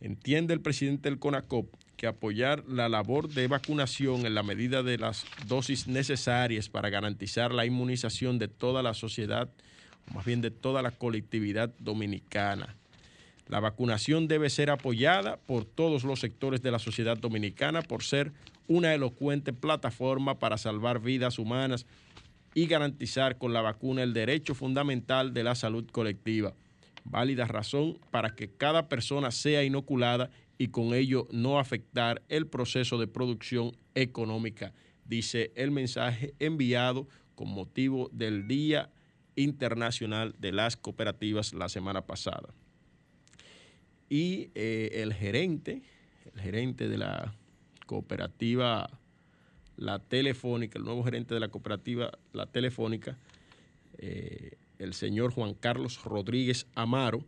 Entiende 0.00 0.54
el 0.54 0.60
presidente 0.60 1.08
del 1.08 1.18
CONACOP 1.18 1.72
que 1.96 2.06
apoyar 2.06 2.64
la 2.68 2.88
labor 2.88 3.28
de 3.28 3.48
vacunación 3.48 4.26
en 4.26 4.34
la 4.34 4.42
medida 4.42 4.82
de 4.82 4.98
las 4.98 5.24
dosis 5.46 5.88
necesarias 5.88 6.68
para 6.68 6.90
garantizar 6.90 7.52
la 7.52 7.66
inmunización 7.66 8.38
de 8.38 8.48
toda 8.48 8.82
la 8.82 8.94
sociedad, 8.94 9.48
más 10.14 10.24
bien 10.24 10.40
de 10.40 10.50
toda 10.50 10.82
la 10.82 10.90
colectividad 10.90 11.70
dominicana. 11.78 12.76
La 13.48 13.60
vacunación 13.60 14.28
debe 14.28 14.50
ser 14.50 14.70
apoyada 14.70 15.36
por 15.36 15.64
todos 15.64 16.04
los 16.04 16.20
sectores 16.20 16.62
de 16.62 16.70
la 16.70 16.78
sociedad 16.78 17.16
dominicana 17.16 17.82
por 17.82 18.02
ser 18.02 18.32
una 18.66 18.92
elocuente 18.92 19.52
plataforma 19.52 20.38
para 20.38 20.58
salvar 20.58 21.00
vidas 21.00 21.38
humanas 21.38 21.86
y 22.54 22.66
garantizar 22.66 23.38
con 23.38 23.52
la 23.52 23.60
vacuna 23.60 24.02
el 24.02 24.12
derecho 24.12 24.54
fundamental 24.54 25.32
de 25.32 25.44
la 25.44 25.54
salud 25.54 25.86
colectiva. 25.90 26.54
Válida 27.04 27.44
razón 27.44 27.98
para 28.10 28.34
que 28.34 28.50
cada 28.50 28.88
persona 28.88 29.30
sea 29.30 29.62
inoculada 29.62 30.30
y 30.58 30.68
con 30.68 30.94
ello 30.94 31.28
no 31.30 31.58
afectar 31.58 32.22
el 32.28 32.46
proceso 32.46 32.98
de 32.98 33.06
producción 33.06 33.76
económica, 33.94 34.72
dice 35.04 35.52
el 35.54 35.70
mensaje 35.70 36.34
enviado 36.38 37.08
con 37.34 37.48
motivo 37.50 38.08
del 38.12 38.48
Día 38.48 38.90
Internacional 39.36 40.34
de 40.38 40.52
las 40.52 40.76
Cooperativas 40.76 41.52
la 41.52 41.68
semana 41.68 42.06
pasada. 42.06 42.48
Y 44.08 44.50
eh, 44.54 45.02
el 45.02 45.12
gerente, 45.12 45.82
el 46.34 46.40
gerente 46.40 46.88
de 46.88 46.98
la 46.98 47.34
cooperativa 47.86 48.88
La 49.76 49.98
Telefónica, 49.98 50.78
el 50.78 50.84
nuevo 50.84 51.04
gerente 51.04 51.34
de 51.34 51.40
la 51.40 51.48
cooperativa 51.48 52.10
La 52.32 52.46
Telefónica, 52.46 53.18
eh, 53.98 54.56
el 54.78 54.94
señor 54.94 55.32
Juan 55.32 55.54
Carlos 55.54 56.02
Rodríguez 56.04 56.66
Amaro, 56.74 57.24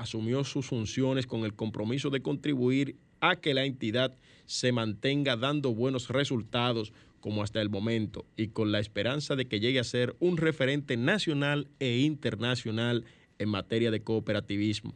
asumió 0.00 0.44
sus 0.44 0.66
funciones 0.66 1.26
con 1.26 1.44
el 1.44 1.54
compromiso 1.54 2.08
de 2.08 2.22
contribuir 2.22 2.96
a 3.20 3.36
que 3.36 3.52
la 3.52 3.66
entidad 3.66 4.16
se 4.46 4.72
mantenga 4.72 5.36
dando 5.36 5.74
buenos 5.74 6.08
resultados 6.08 6.94
como 7.20 7.42
hasta 7.42 7.60
el 7.60 7.68
momento 7.68 8.24
y 8.34 8.48
con 8.48 8.72
la 8.72 8.80
esperanza 8.80 9.36
de 9.36 9.46
que 9.46 9.60
llegue 9.60 9.78
a 9.78 9.84
ser 9.84 10.16
un 10.18 10.38
referente 10.38 10.96
nacional 10.96 11.68
e 11.80 11.98
internacional 11.98 13.04
en 13.38 13.50
materia 13.50 13.90
de 13.90 14.02
cooperativismo. 14.02 14.94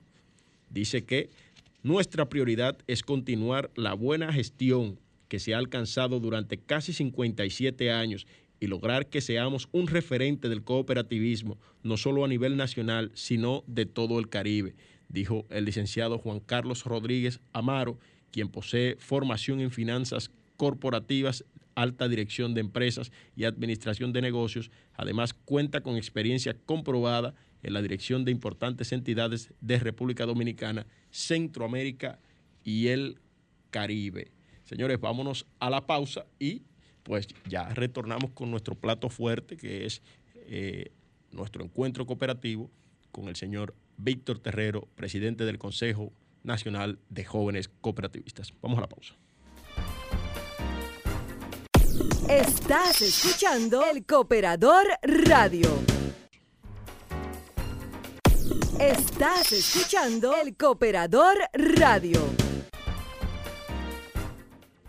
Dice 0.71 1.05
que 1.05 1.29
nuestra 1.83 2.31
prioridad 2.31 2.79
es 2.87 3.03
continuar 3.03 3.71
la 3.77 3.93
buena 3.93 4.33
gestión 4.33 4.99
que 5.29 5.39
se 5.39 5.53
ha 5.53 5.59
alcanzado 5.59 6.19
durante 6.19 6.57
casi 6.57 6.95
57 6.95 7.93
años 7.93 8.27
y 8.59 8.69
lograr 8.69 9.11
que 9.11 9.21
seamos 9.21 9.69
un 9.73 9.87
referente 9.87 10.49
del 10.49 10.63
cooperativismo, 10.63 11.59
no 11.83 11.99
solo 11.99 12.25
a 12.25 12.29
nivel 12.29 12.57
nacional, 12.57 13.11
sino 13.13 13.65
de 13.67 13.85
todo 13.85 14.19
el 14.19 14.31
Caribe 14.31 14.75
dijo 15.15 15.47
el 15.49 15.65
licenciado 15.65 16.19
Juan 16.19 16.41
Carlos 16.41 16.85
Rodríguez 16.85 17.41
Amaro, 17.53 17.99
quien 18.33 18.49
posee 18.49 18.97
formación 18.99 19.61
en 19.61 19.71
finanzas 19.71 20.31
corporativas, 20.57 21.45
alta 21.77 22.09
dirección 22.09 22.53
de 22.53 22.61
empresas 22.61 23.13
y 23.37 23.45
administración 23.45 24.13
de 24.13 24.23
negocios. 24.23 24.71
Además, 24.95 25.33
cuenta 25.33 25.83
con 25.83 25.97
experiencia 25.97 26.57
comprobada 26.67 27.35
en 27.63 27.73
la 27.73 27.81
dirección 27.81 28.25
de 28.25 28.33
importantes 28.33 28.93
entidades 28.93 29.53
de 29.61 29.79
República 29.79 30.27
Dominicana, 30.27 30.87
Centroamérica 31.11 32.19
y 32.65 32.89
el 32.89 33.21
Caribe. 33.71 34.33
Señores, 34.65 35.01
vámonos 35.01 35.47
a 35.61 35.71
la 35.71 35.87
pausa 35.87 36.27
y 36.39 36.63
pues 37.05 37.29
ya 37.49 37.69
retornamos 37.69 38.33
con 38.33 38.51
nuestro 38.51 38.75
plato 38.75 39.09
fuerte, 39.09 39.57
que 39.57 39.87
es 39.87 40.03
eh, 40.47 40.91
nuestro 41.31 41.63
encuentro 41.63 42.05
cooperativo 42.05 42.71
con 43.13 43.29
el 43.29 43.37
señor 43.37 43.75
Víctor 43.97 44.39
Terrero, 44.39 44.89
presidente 44.95 45.45
del 45.45 45.59
Consejo 45.59 46.13
Nacional 46.43 46.99
de 47.09 47.25
Jóvenes 47.25 47.71
Cooperativistas. 47.81 48.53
Vamos 48.61 48.79
a 48.79 48.83
la 48.83 48.89
pausa. 48.89 49.15
Estás 52.29 53.03
escuchando 53.03 53.85
el 53.85 54.05
Cooperador 54.07 54.87
Radio. 55.03 55.69
Estás 58.79 59.53
escuchando 59.53 60.35
el 60.37 60.57
Cooperador 60.57 61.37
Radio. 61.53 62.44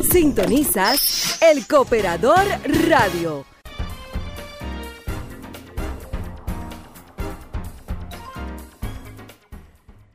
Sintonizas 0.00 1.38
El 1.42 1.66
Cooperador 1.66 2.46
Radio. 2.88 3.44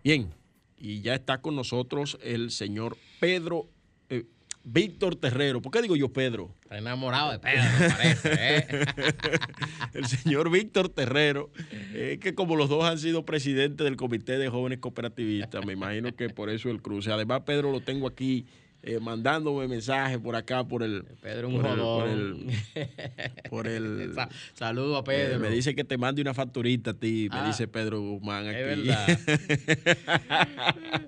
Bien, 0.03 0.33
y 0.77 1.01
ya 1.01 1.13
está 1.13 1.41
con 1.41 1.55
nosotros 1.55 2.17
el 2.23 2.49
señor 2.49 2.97
Pedro 3.19 3.69
eh, 4.09 4.25
Víctor 4.63 5.15
Terrero. 5.15 5.61
¿Por 5.61 5.71
qué 5.71 5.83
digo 5.83 5.95
yo 5.95 6.11
Pedro? 6.11 6.55
Está 6.63 6.79
enamorado 6.79 7.31
de 7.33 7.39
Pedro, 7.39 7.63
parece. 7.95 8.31
¿eh? 8.33 8.85
el 9.93 10.07
señor 10.07 10.49
Víctor 10.49 10.89
Terrero, 10.89 11.51
eh, 11.93 12.17
que 12.19 12.33
como 12.33 12.55
los 12.55 12.67
dos 12.67 12.83
han 12.83 12.97
sido 12.97 13.25
presidentes 13.25 13.85
del 13.85 13.95
Comité 13.95 14.39
de 14.39 14.49
Jóvenes 14.49 14.79
Cooperativistas, 14.79 15.63
me 15.67 15.73
imagino 15.73 16.15
que 16.15 16.29
por 16.29 16.49
eso 16.49 16.71
el 16.71 16.81
cruce. 16.81 17.11
Además, 17.11 17.41
Pedro 17.45 17.71
lo 17.71 17.81
tengo 17.81 18.07
aquí 18.07 18.47
eh, 18.87 18.99
mandándome 19.01 19.67
mensajes 19.67 20.17
por 20.17 20.35
acá, 20.35 20.63
por 20.63 20.81
el... 20.81 21.03
Pedro, 21.21 21.49
un 21.49 21.61
por 21.61 21.69
el- 21.71 21.77
por 21.79 22.07
el- 22.07 22.47
por 23.49 23.67
el- 23.67 24.13
Sa- 24.15 24.29
Saludo 24.53 24.95
a 24.95 24.99
eh, 24.99 25.03
Pedro. 25.05 25.39
me 25.39 25.49
dice 25.49 25.75
que 25.75 25.83
te 25.83 25.97
mande 25.97 26.21
una 26.21 26.33
facturita 26.33 26.91
a 26.91 26.93
ti, 26.93 27.27
me 27.31 27.39
Ah, 27.39 27.47
dice 27.47 27.67
Pedro 27.67 27.99
Guzmán 27.99 28.47
aquí. 28.47 28.57
Es 28.59 28.65
verdad. 28.85 29.19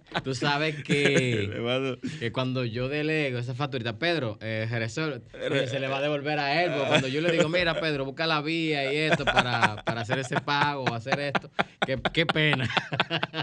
Tú 0.24 0.36
sabes 0.36 0.76
que, 0.84 1.50
que 2.20 2.32
cuando 2.32 2.66
yo 2.66 2.90
delego 2.90 3.40
esa 3.40 3.54
facturita, 3.56 3.98
Pedro, 3.98 4.38
eh, 4.42 4.68
se 4.90 5.80
le 5.80 5.88
va 5.88 5.98
a 6.00 6.02
devolver 6.02 6.38
a 6.40 6.64
él. 6.64 6.72
porque 6.72 6.88
cuando 6.88 7.08
yo 7.08 7.22
le 7.22 7.32
digo, 7.32 7.48
mira, 7.48 7.80
Pedro, 7.80 8.04
busca 8.06 8.28
la 8.28 8.42
vía 8.42 8.92
y 8.92 8.98
esto 8.98 9.24
para, 9.24 9.82
para 9.84 10.02
hacer 10.02 10.20
ese 10.20 10.42
pago 10.42 10.84
o 10.84 10.94
hacer 10.94 11.20
esto, 11.20 11.50
qué, 11.86 11.98
qué 12.12 12.26
pena. 12.26 12.70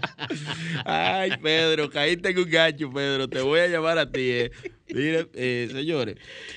Ay, 0.84 1.32
Pedro, 1.42 1.88
caíste 1.90 2.30
en 2.30 2.38
un 2.38 2.50
gancho, 2.50 2.92
Pedro. 2.92 3.28
Te 3.28 3.40
voy 3.40 3.60
a 3.60 3.68
llamar 3.68 3.98
a 3.98 4.10
ti. 4.10 4.25
Mire, 4.94 5.28
eh, 5.34 5.68
señores, 5.70 6.16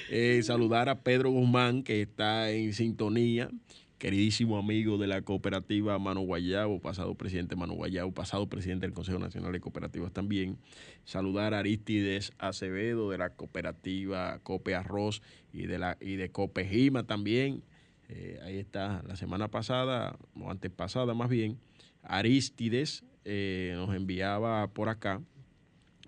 eh, 0.10 0.42
saludar 0.44 0.90
a 0.90 1.02
Pedro 1.02 1.32
Guzmán, 1.32 1.84
que 1.84 2.02
está 2.02 2.52
en 2.52 2.74
sintonía. 2.74 3.50
Queridísimo 3.98 4.58
amigo 4.58 4.98
de 4.98 5.08
la 5.08 5.24
cooperativa 5.24 6.00
Mano 6.00 6.22
Guayabo, 6.22 6.80
pasado 6.80 7.16
presidente 7.16 7.58
Mano 7.58 7.74
Guayabo, 7.74 8.14
pasado 8.14 8.48
presidente 8.48 8.86
del 8.86 8.94
Consejo 8.94 9.20
Nacional 9.20 9.52
de 9.52 9.60
Cooperativas 9.60 10.14
también. 10.14 10.58
Saludar 11.04 11.54
a 11.54 11.60
Aristides 11.60 12.32
Acevedo 12.38 13.10
de 13.12 13.18
la 13.18 13.32
cooperativa 13.32 14.40
Cope 14.40 14.74
Arroz 14.74 15.22
y 15.52 15.68
de, 15.68 15.80
la, 15.80 15.98
y 16.00 16.16
de 16.16 16.30
Cope 16.30 16.66
Jima 16.66 17.04
también. 17.04 17.62
Eh, 18.08 18.40
ahí 18.44 18.58
está, 18.58 19.04
la 19.06 19.18
semana 19.18 19.50
pasada, 19.50 20.18
o 20.40 20.50
antepasada 20.50 21.14
más 21.14 21.30
bien, 21.30 21.60
Aristides 22.04 23.04
nos 23.26 23.94
enviaba 23.94 24.68
por 24.74 24.90
acá 24.90 25.22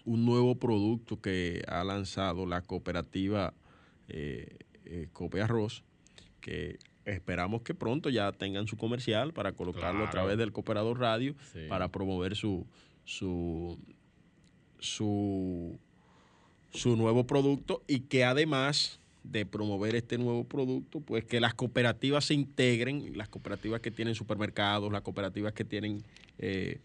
un 0.05 0.25
nuevo 0.25 0.55
producto 0.55 1.19
que 1.21 1.63
ha 1.67 1.83
lanzado 1.83 2.45
la 2.45 2.61
cooperativa 2.61 3.53
eh, 4.09 4.57
eh, 4.85 5.07
Cope 5.13 5.41
Arroz, 5.41 5.83
que 6.39 6.79
esperamos 7.05 7.61
que 7.61 7.73
pronto 7.73 8.09
ya 8.09 8.31
tengan 8.31 8.67
su 8.67 8.77
comercial 8.77 9.33
para 9.33 9.53
colocarlo 9.53 10.05
a 10.05 10.09
través 10.09 10.37
del 10.37 10.51
Cooperador 10.51 10.99
Radio 10.99 11.35
Sí. 11.53 11.59
para 11.69 11.89
promover 11.89 12.35
su, 12.35 12.65
su, 13.05 13.77
su, 14.79 15.77
su 16.71 16.95
nuevo 16.95 17.25
producto 17.25 17.83
y 17.87 18.01
que 18.01 18.23
además 18.23 18.99
de 19.23 19.45
promover 19.45 19.95
este 19.95 20.17
nuevo 20.17 20.43
producto, 20.45 20.99
pues 20.99 21.23
que 21.25 21.39
las 21.39 21.53
cooperativas 21.53 22.25
se 22.25 22.33
integren, 22.33 23.15
las 23.15 23.29
cooperativas 23.29 23.79
que 23.81 23.91
tienen 23.91 24.15
supermercados, 24.15 24.91
las 24.91 25.01
cooperativas 25.03 25.53
que 25.53 25.63
tienen 25.63 26.03
eh, 26.39 26.79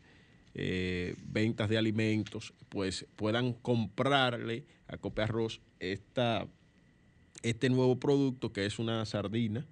eh, 0.59 1.14
ventas 1.27 1.69
de 1.69 1.77
alimentos, 1.77 2.55
pues 2.71 3.05
puedan 3.16 3.53
comprarle 3.53 4.64
a 4.88 4.97
Cope 4.97 5.21
Arroz 5.21 5.61
esta, 5.81 6.49
este 7.42 7.69
nuevo 7.69 8.01
producto 8.01 8.55
que 8.55 8.64
es 8.64 8.79
una 8.79 9.05
sardina 9.05 9.66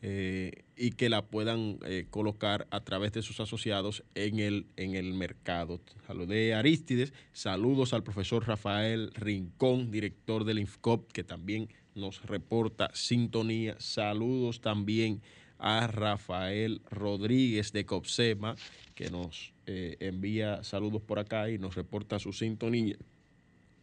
eh, 0.00 0.62
y 0.76 0.92
que 0.92 1.08
la 1.08 1.26
puedan 1.26 1.80
eh, 1.84 2.06
colocar 2.08 2.68
a 2.70 2.84
través 2.84 3.10
de 3.10 3.22
sus 3.22 3.40
asociados 3.40 4.04
en 4.14 4.38
el, 4.38 4.66
en 4.76 4.94
el 4.94 5.12
mercado. 5.12 5.80
Saludé 6.06 6.54
a 6.54 6.60
Aristides, 6.60 7.12
saludos 7.32 7.92
al 7.92 8.04
profesor 8.04 8.46
Rafael 8.46 9.10
Rincón, 9.14 9.90
director 9.90 10.44
del 10.44 10.60
INFCOP, 10.60 11.10
que 11.10 11.24
también 11.24 11.68
nos 11.96 12.22
reporta 12.22 12.92
sintonía. 12.94 13.74
Saludos 13.80 14.60
también 14.60 15.20
a 15.60 15.86
Rafael 15.86 16.80
Rodríguez 16.90 17.72
de 17.72 17.86
COPSEMA, 17.86 18.56
que 18.94 19.10
nos 19.10 19.52
eh, 19.66 19.96
envía 20.00 20.64
saludos 20.64 21.02
por 21.02 21.18
acá 21.18 21.50
y 21.50 21.58
nos 21.58 21.74
reporta 21.74 22.18
su 22.18 22.32
sintonía. 22.32 22.96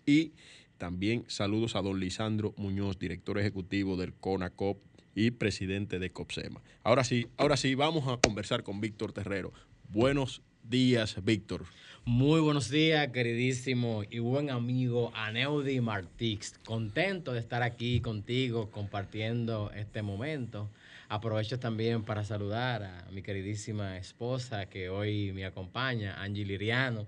Y 0.06 0.34
también 0.78 1.26
saludos 1.28 1.76
a 1.76 1.82
don 1.82 2.00
Lisandro 2.00 2.54
Muñoz, 2.58 3.00
director 3.00 3.40
ejecutivo 3.40 3.98
del 3.98 4.14
CONACOP 4.14 4.78
y 5.16 5.32
presidente 5.32 6.00
de 6.00 6.12
COPSEMA. 6.12 6.62
Ahora 6.84 7.04
sí, 7.04 7.28
ahora 7.38 7.58
sí, 7.58 7.74
vamos 7.76 8.08
a 8.08 8.18
conversar 8.18 8.64
con 8.64 8.80
Víctor 8.80 9.14
Terrero. 9.14 9.52
Buenos 9.90 10.42
días, 10.64 11.24
Víctor. 11.24 11.66
Muy 12.06 12.40
buenos 12.40 12.70
días, 12.70 13.10
queridísimo 13.10 14.04
y 14.10 14.20
buen 14.20 14.50
amigo 14.50 15.12
Aneudi 15.16 15.82
Martix. 15.82 16.58
Contento 16.66 17.34
de 17.34 17.40
estar 17.40 17.64
aquí 17.64 18.00
contigo 18.00 18.70
compartiendo 18.72 19.72
este 19.76 20.02
momento. 20.02 20.70
Aprovecho 21.10 21.58
también 21.60 22.04
para 22.04 22.24
saludar 22.26 22.84
a 22.84 23.08
mi 23.12 23.22
queridísima 23.22 23.98
esposa 23.98 24.66
que 24.66 24.90
hoy 24.90 25.32
me 25.34 25.46
acompaña, 25.46 26.22
Angie 26.22 26.44
Liriano, 26.46 27.06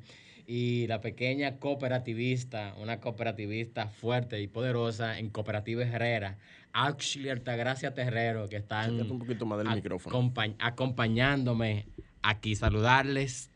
y 0.48 0.88
la 0.88 1.02
pequeña 1.02 1.58
cooperativista, 1.58 2.74
una 2.80 3.00
cooperativista 3.02 3.88
fuerte 3.88 4.42
y 4.42 4.48
poderosa 4.48 5.20
en 5.20 5.30
Cooperativa 5.30 5.84
Herrera, 5.84 6.38
Auxiliar 6.72 7.38
Altagracia 7.38 7.94
Terrero, 7.94 8.48
que 8.48 8.56
están 8.56 9.00
un 9.12 9.20
poquito 9.20 9.46
más 9.46 9.60
del 9.60 9.70
micrófono. 9.76 10.16
acompañ- 10.16 10.56
acompañándome 10.60 11.86
aquí, 12.22 12.56
saludarles 12.56 13.49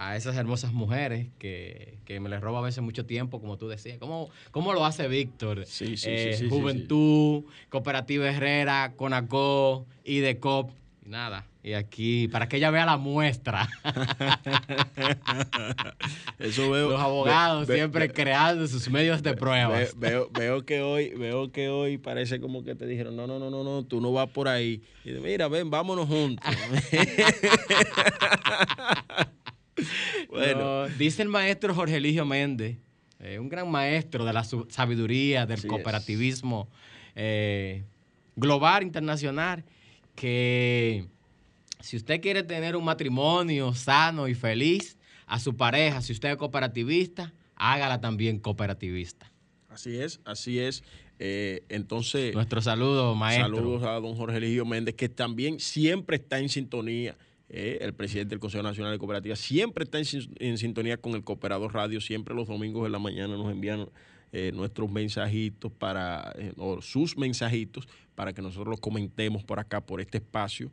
a 0.00 0.14
esas 0.16 0.36
hermosas 0.36 0.72
mujeres 0.72 1.26
que, 1.38 1.98
que 2.04 2.20
me 2.20 2.28
les 2.28 2.40
roba 2.40 2.60
a 2.60 2.62
veces 2.62 2.82
mucho 2.84 3.04
tiempo, 3.04 3.40
como 3.40 3.58
tú 3.58 3.66
decías. 3.68 3.98
¿Cómo, 3.98 4.30
cómo 4.52 4.72
lo 4.72 4.84
hace 4.86 5.08
Víctor? 5.08 5.66
Sí, 5.66 5.96
sí, 5.96 6.06
Eh, 6.08 6.32
sí, 6.34 6.44
sí, 6.44 6.48
Juventud, 6.48 7.44
Cooperativa 7.68 8.28
Herrera, 8.30 8.92
Conaco, 8.96 9.86
IDECOP, 10.04 10.70
y 11.04 11.08
nada. 11.10 11.46
Y 11.64 11.72
aquí, 11.72 12.28
para 12.28 12.48
que 12.48 12.58
ella 12.58 12.70
vea 12.70 12.86
la 12.86 12.96
muestra. 12.96 13.68
Eso 16.38 16.70
veo. 16.70 16.90
Los 16.90 17.00
abogados 17.00 17.66
ve- 17.66 17.74
siempre 17.74 18.06
ve- 18.06 18.12
creando 18.14 18.66
sus 18.68 18.88
medios 18.88 19.20
de 19.22 19.34
pruebas. 19.34 19.98
ve- 19.98 20.08
veo, 20.10 20.30
veo 20.30 20.64
que 20.64 20.80
hoy, 20.80 21.08
veo 21.10 21.50
que 21.50 21.68
hoy 21.68 21.98
parece 21.98 22.40
como 22.40 22.62
que 22.62 22.74
te 22.76 22.86
dijeron, 22.86 23.16
no, 23.16 23.26
no, 23.26 23.38
no, 23.40 23.50
no, 23.50 23.64
no, 23.64 23.84
tú 23.84 24.00
no 24.00 24.12
vas 24.12 24.28
por 24.30 24.46
ahí. 24.48 24.80
Y 25.04 25.10
mira, 25.12 25.48
ven, 25.48 25.68
vámonos 25.70 26.06
juntos. 26.06 26.46
bueno, 30.38 30.88
No, 30.88 30.88
dice 30.96 31.22
el 31.22 31.28
maestro 31.28 31.74
Jorge 31.74 31.96
Eligio 31.96 32.24
Méndez, 32.24 32.78
eh, 33.20 33.38
un 33.38 33.48
gran 33.48 33.70
maestro 33.70 34.24
de 34.24 34.32
la 34.32 34.44
sabiduría 34.44 35.46
del 35.46 35.58
Así 35.58 35.68
cooperativismo 35.68 36.68
eh, 37.14 37.84
global, 38.36 38.82
internacional, 38.82 39.64
que 40.14 41.06
si 41.80 41.96
usted 41.96 42.20
quiere 42.20 42.42
tener 42.42 42.76
un 42.76 42.84
matrimonio 42.84 43.74
sano 43.74 44.28
y 44.28 44.34
feliz 44.34 44.96
a 45.26 45.38
su 45.38 45.56
pareja, 45.56 46.00
si 46.00 46.12
usted 46.12 46.30
es 46.30 46.36
cooperativista, 46.36 47.32
hágala 47.56 48.00
también 48.00 48.38
cooperativista. 48.38 49.30
así 49.68 49.96
es, 49.96 50.20
así 50.24 50.58
es. 50.58 50.82
Eh, 51.20 51.64
entonces, 51.68 52.32
Nuestro 52.34 52.62
saludo, 52.62 53.14
maestro. 53.16 53.56
saludos 53.56 53.82
a 53.82 53.92
don 54.00 54.14
Jorge 54.14 54.36
Eligio 54.36 54.64
Méndez, 54.64 54.94
que 54.94 55.08
también 55.08 55.58
siempre 55.58 56.16
está 56.16 56.38
en 56.38 56.48
sintonía. 56.48 57.16
Eh, 57.50 57.78
el 57.80 57.94
presidente 57.94 58.30
del 58.30 58.40
Consejo 58.40 58.62
Nacional 58.62 58.92
de 58.92 58.98
Cooperativas 58.98 59.38
siempre 59.38 59.84
está 59.84 59.98
en, 59.98 60.04
sin- 60.04 60.34
en 60.38 60.58
sintonía 60.58 60.98
con 60.98 61.12
el 61.14 61.24
Cooperador 61.24 61.72
Radio. 61.72 62.00
Siempre 62.00 62.34
los 62.34 62.48
domingos 62.48 62.84
de 62.84 62.90
la 62.90 62.98
mañana 62.98 63.36
nos 63.36 63.50
envían 63.50 63.88
eh, 64.32 64.52
nuestros 64.54 64.90
mensajitos 64.90 65.72
para, 65.72 66.32
eh, 66.36 66.52
o 66.58 66.82
sus 66.82 67.16
mensajitos, 67.16 67.88
para 68.14 68.32
que 68.34 68.42
nosotros 68.42 68.68
los 68.68 68.80
comentemos 68.80 69.44
por 69.44 69.58
acá, 69.60 69.80
por 69.80 70.00
este 70.02 70.18
espacio, 70.18 70.70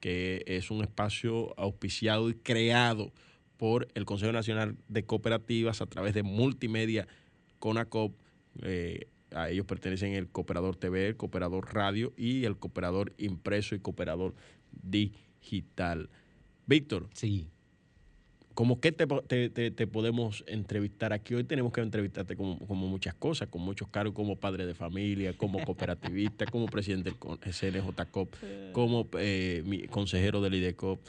que 0.00 0.42
es 0.46 0.70
un 0.70 0.82
espacio 0.82 1.58
auspiciado 1.58 2.28
y 2.28 2.34
creado 2.34 3.10
por 3.56 3.88
el 3.94 4.04
Consejo 4.04 4.32
Nacional 4.32 4.76
de 4.88 5.04
Cooperativas 5.04 5.80
a 5.80 5.86
través 5.86 6.12
de 6.14 6.22
multimedia 6.22 7.08
CONACOP. 7.58 8.14
a 9.32 9.50
ellos 9.50 9.66
pertenecen 9.66 10.12
el 10.12 10.28
Cooperador 10.28 10.76
TV, 10.76 11.08
el 11.08 11.16
Cooperador 11.16 11.74
Radio 11.74 12.12
y 12.16 12.44
el 12.44 12.56
Cooperador 12.56 13.12
Impreso 13.18 13.74
y 13.74 13.80
Cooperador 13.80 14.34
Digital. 14.70 15.27
Víctor, 16.66 17.08
Sí. 17.14 17.46
¿cómo 18.54 18.80
qué 18.80 18.92
te, 18.92 19.06
te- 19.06 19.48
te- 19.50 19.70
te 19.70 19.86
podemos 19.86 20.44
entrevistar 20.46 21.12
aquí? 21.12 21.34
Hoy 21.34 21.44
tenemos 21.44 21.72
que 21.72 21.80
entrevistarte 21.80 22.36
como, 22.36 22.58
como 22.66 22.86
muchas 22.88 23.14
cosas, 23.14 23.48
con 23.48 23.62
muchos 23.62 23.88
cargos 23.88 24.14
como 24.14 24.36
padre 24.36 24.66
de 24.66 24.74
familia, 24.74 25.32
como 25.32 25.62
cooperativista, 25.64 26.44
como 26.46 26.66
presidente 26.66 27.10
del 27.12 27.54
CNJCOP, 27.54 28.34
como 28.72 29.08
eh, 29.18 29.62
mi- 29.64 29.86
consejero 29.88 30.40
del 30.42 30.54
IDECOP. 30.54 31.00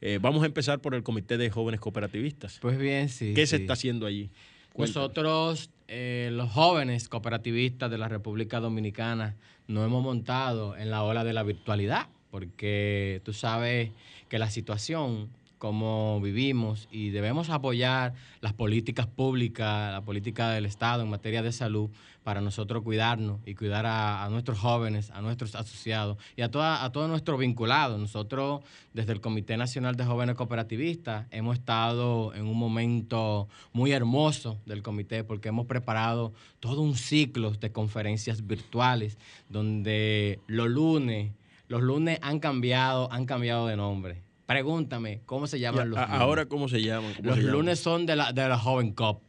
Eh, 0.00 0.18
vamos 0.20 0.42
a 0.42 0.46
empezar 0.46 0.80
por 0.80 0.94
el 0.94 1.02
Comité 1.02 1.38
de 1.38 1.48
Jóvenes 1.50 1.80
Cooperativistas. 1.80 2.58
Pues 2.60 2.76
bien, 2.78 3.08
sí. 3.08 3.32
¿Qué 3.34 3.46
se 3.46 3.56
está 3.56 3.74
haciendo 3.74 4.06
allí? 4.06 4.30
Cuéntanos. 4.72 4.96
Nosotros, 5.14 5.70
eh, 5.88 6.30
los 6.32 6.50
jóvenes 6.50 7.08
cooperativistas 7.08 7.90
de 7.90 7.96
la 7.98 8.08
República 8.08 8.58
Dominicana, 8.60 9.36
nos 9.68 9.86
hemos 9.86 10.02
montado 10.02 10.76
en 10.76 10.90
la 10.90 11.04
ola 11.04 11.22
de 11.24 11.32
la 11.32 11.42
virtualidad, 11.44 12.08
porque 12.34 13.20
tú 13.24 13.32
sabes 13.32 13.92
que 14.28 14.40
la 14.40 14.50
situación 14.50 15.28
cómo 15.58 16.20
vivimos 16.20 16.88
y 16.90 17.10
debemos 17.10 17.48
apoyar 17.48 18.12
las 18.40 18.52
políticas 18.52 19.06
públicas, 19.06 19.92
la 19.92 20.02
política 20.02 20.50
del 20.50 20.66
Estado 20.66 21.04
en 21.04 21.10
materia 21.10 21.44
de 21.44 21.52
salud 21.52 21.90
para 22.24 22.40
nosotros 22.40 22.82
cuidarnos 22.82 23.38
y 23.46 23.54
cuidar 23.54 23.86
a, 23.86 24.28
nuestros 24.30 24.58
jóvenes, 24.58 25.12
a 25.12 25.22
nuestros 25.22 25.54
asociados 25.54 26.18
y 26.36 26.42
a, 26.42 26.50
toda, 26.50 26.84
a 26.84 26.90
todos 26.90 27.08
nuestros 27.08 27.38
vinculados. 27.38 28.00
Nosotros, 28.00 28.62
desde 28.94 29.12
el 29.12 29.20
Comité 29.20 29.56
Nacional 29.56 29.94
de 29.94 30.04
Jóvenes 30.04 30.34
Cooperativistas, 30.34 31.26
hemos 31.30 31.56
estado 31.56 32.34
en 32.34 32.46
un 32.46 32.58
momento 32.58 33.48
muy 33.72 33.92
hermoso 33.92 34.58
del 34.66 34.82
comité 34.82 35.22
porque 35.22 35.50
hemos 35.50 35.66
preparado 35.66 36.32
todo 36.58 36.80
un 36.80 36.96
ciclo 36.96 37.52
de 37.52 37.70
conferencias 37.70 38.46
virtuales 38.46 39.18
donde 39.48 40.40
los 40.46 40.68
lunes, 40.68 41.32
los 41.68 41.82
lunes 41.82 42.18
han 42.22 42.40
cambiado, 42.40 43.10
han 43.12 43.26
cambiado 43.26 43.66
de 43.66 43.76
nombre. 43.76 44.22
Pregúntame, 44.46 45.22
¿cómo 45.24 45.46
se 45.46 45.58
llaman 45.58 45.90
los 45.90 45.98
lunes? 46.00 46.20
Ahora, 46.20 46.46
¿cómo 46.46 46.68
se 46.68 46.82
llaman? 46.82 47.14
los 47.22 47.38
lunes 47.38 47.80
son 47.80 48.04
de 48.06 48.16
la, 48.16 48.32
de 48.32 48.48
la 48.48 48.58
Joven 48.58 48.92
Cop 48.92 49.22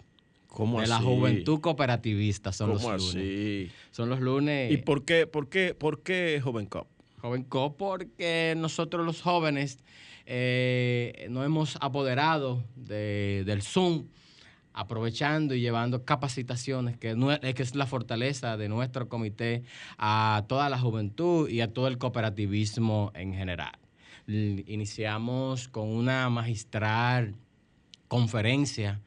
de 0.58 0.88
la 0.88 1.00
juventud 1.00 1.60
cooperativista 1.60 2.52
son 2.52 2.70
los 2.70 2.84
lunes. 2.84 3.72
Son 3.92 4.10
los 4.10 4.20
lunes. 4.20 4.72
¿Y 4.72 4.78
por 4.78 5.04
qué, 5.04 5.28
por 5.28 5.50
qué, 5.50 5.74
por 5.74 6.02
qué 6.02 6.40
Joven 6.42 6.66
Cop? 6.66 6.88
Joven 7.22 7.44
Cop 7.44 7.76
porque 7.78 8.54
nosotros 8.58 9.06
los 9.06 9.22
jóvenes 9.22 9.80
eh, 10.26 11.28
nos 11.30 11.46
hemos 11.46 11.78
apoderado 11.82 12.64
del 12.76 13.62
Zoom 13.62 14.08
aprovechando 14.76 15.56
y 15.56 15.62
llevando 15.62 16.04
capacitaciones, 16.04 16.98
que, 16.98 17.16
es 17.58 17.76
la 17.76 17.88
fortaleza 17.88 18.58
de 18.58 18.68
nuestro 18.68 19.08
comité, 19.08 19.64
a 19.98 20.44
toda 20.48 20.70
la 20.70 20.78
juventud 20.78 21.50
y 21.50 21.62
a 21.62 21.74
todo 21.74 21.88
el 21.88 21.98
cooperativismo 21.98 23.12
en 23.16 23.34
general. 23.34 23.80
Iniciamos 24.28 25.70
con 25.70 25.88
una 25.88 26.30
magistral 26.30 27.36
conferencia 28.10 29.02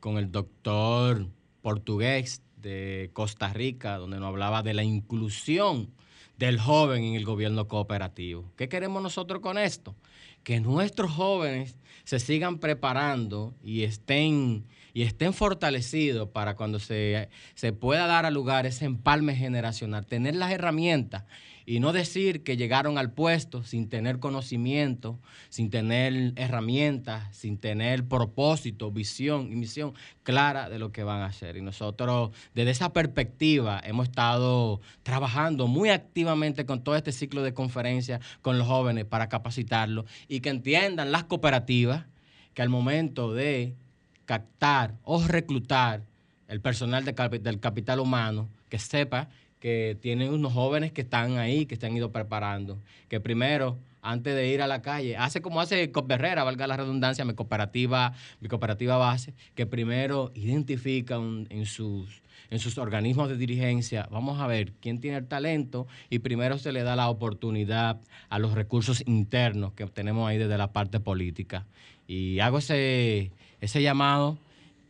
con 0.00 0.18
el 0.18 0.32
doctor 0.32 1.28
portugués 1.62 2.42
de 2.56 3.10
Costa 3.12 3.52
Rica, 3.52 3.98
donde 3.98 4.18
nos 4.18 4.28
hablaba 4.28 4.62
de 4.62 4.74
la 4.74 4.82
inclusión 4.82 5.90
del 6.46 6.58
joven 6.58 7.04
en 7.04 7.14
el 7.14 7.24
gobierno 7.24 7.68
cooperativo. 7.68 8.50
¿Qué 8.56 8.68
queremos 8.68 9.00
nosotros 9.00 9.40
con 9.40 9.58
esto? 9.58 9.94
Que 10.42 10.58
nuestros 10.58 11.12
jóvenes 11.12 11.76
se 12.02 12.18
sigan 12.18 12.58
preparando 12.58 13.54
y 13.62 13.84
estén, 13.84 14.66
y 14.92 15.02
estén 15.02 15.34
fortalecidos 15.34 16.30
para 16.30 16.56
cuando 16.56 16.80
se, 16.80 17.28
se 17.54 17.72
pueda 17.72 18.08
dar 18.08 18.26
a 18.26 18.32
lugar 18.32 18.66
ese 18.66 18.86
empalme 18.86 19.36
generacional, 19.36 20.04
tener 20.04 20.34
las 20.34 20.50
herramientas 20.50 21.22
y 21.66 21.80
no 21.80 21.92
decir 21.92 22.42
que 22.42 22.56
llegaron 22.56 22.98
al 22.98 23.12
puesto 23.12 23.62
sin 23.64 23.88
tener 23.88 24.18
conocimiento, 24.18 25.18
sin 25.48 25.70
tener 25.70 26.32
herramientas, 26.36 27.34
sin 27.36 27.58
tener 27.58 28.04
propósito, 28.06 28.90
visión 28.90 29.52
y 29.52 29.56
misión 29.56 29.94
clara 30.22 30.68
de 30.68 30.78
lo 30.78 30.92
que 30.92 31.04
van 31.04 31.20
a 31.20 31.26
hacer. 31.26 31.56
Y 31.56 31.62
nosotros 31.62 32.30
desde 32.54 32.70
esa 32.70 32.92
perspectiva 32.92 33.80
hemos 33.84 34.08
estado 34.08 34.80
trabajando 35.02 35.66
muy 35.66 35.90
activamente 35.90 36.66
con 36.66 36.82
todo 36.82 36.96
este 36.96 37.12
ciclo 37.12 37.42
de 37.42 37.54
conferencias 37.54 38.20
con 38.40 38.58
los 38.58 38.66
jóvenes 38.66 39.04
para 39.04 39.28
capacitarlos 39.28 40.06
y 40.28 40.40
que 40.40 40.50
entiendan 40.50 41.12
las 41.12 41.24
cooperativas 41.24 42.06
que 42.54 42.62
al 42.62 42.68
momento 42.68 43.32
de 43.32 43.74
captar 44.24 44.94
o 45.04 45.22
reclutar 45.22 46.02
el 46.48 46.60
personal 46.60 47.04
del 47.04 47.60
capital 47.60 47.98
humano, 47.98 48.48
que 48.68 48.78
sepa 48.78 49.28
que 49.62 49.96
tienen 50.00 50.32
unos 50.32 50.52
jóvenes 50.52 50.90
que 50.90 51.02
están 51.02 51.38
ahí, 51.38 51.66
que 51.66 51.76
se 51.76 51.86
han 51.86 51.96
ido 51.96 52.10
preparando, 52.10 52.80
que 53.08 53.20
primero, 53.20 53.78
antes 54.02 54.34
de 54.34 54.48
ir 54.48 54.60
a 54.60 54.66
la 54.66 54.82
calle, 54.82 55.16
hace 55.16 55.40
como 55.40 55.60
hace 55.60 55.92
Copberrera, 55.92 56.42
valga 56.42 56.66
la 56.66 56.76
redundancia, 56.76 57.24
mi 57.24 57.34
cooperativa, 57.34 58.12
mi 58.40 58.48
cooperativa 58.48 58.96
base, 58.96 59.34
que 59.54 59.64
primero 59.64 60.32
identifican 60.34 61.46
en 61.48 61.64
sus, 61.66 62.22
en 62.50 62.58
sus 62.58 62.76
organismos 62.76 63.28
de 63.28 63.36
dirigencia, 63.36 64.08
vamos 64.10 64.40
a 64.40 64.48
ver 64.48 64.72
quién 64.80 64.98
tiene 64.98 65.18
el 65.18 65.28
talento 65.28 65.86
y 66.10 66.18
primero 66.18 66.58
se 66.58 66.72
le 66.72 66.82
da 66.82 66.96
la 66.96 67.08
oportunidad 67.08 68.00
a 68.30 68.40
los 68.40 68.54
recursos 68.54 69.04
internos 69.06 69.74
que 69.74 69.86
tenemos 69.86 70.28
ahí 70.28 70.38
desde 70.38 70.58
la 70.58 70.72
parte 70.72 70.98
política. 70.98 71.66
Y 72.08 72.40
hago 72.40 72.58
ese, 72.58 73.30
ese 73.60 73.80
llamado 73.80 74.38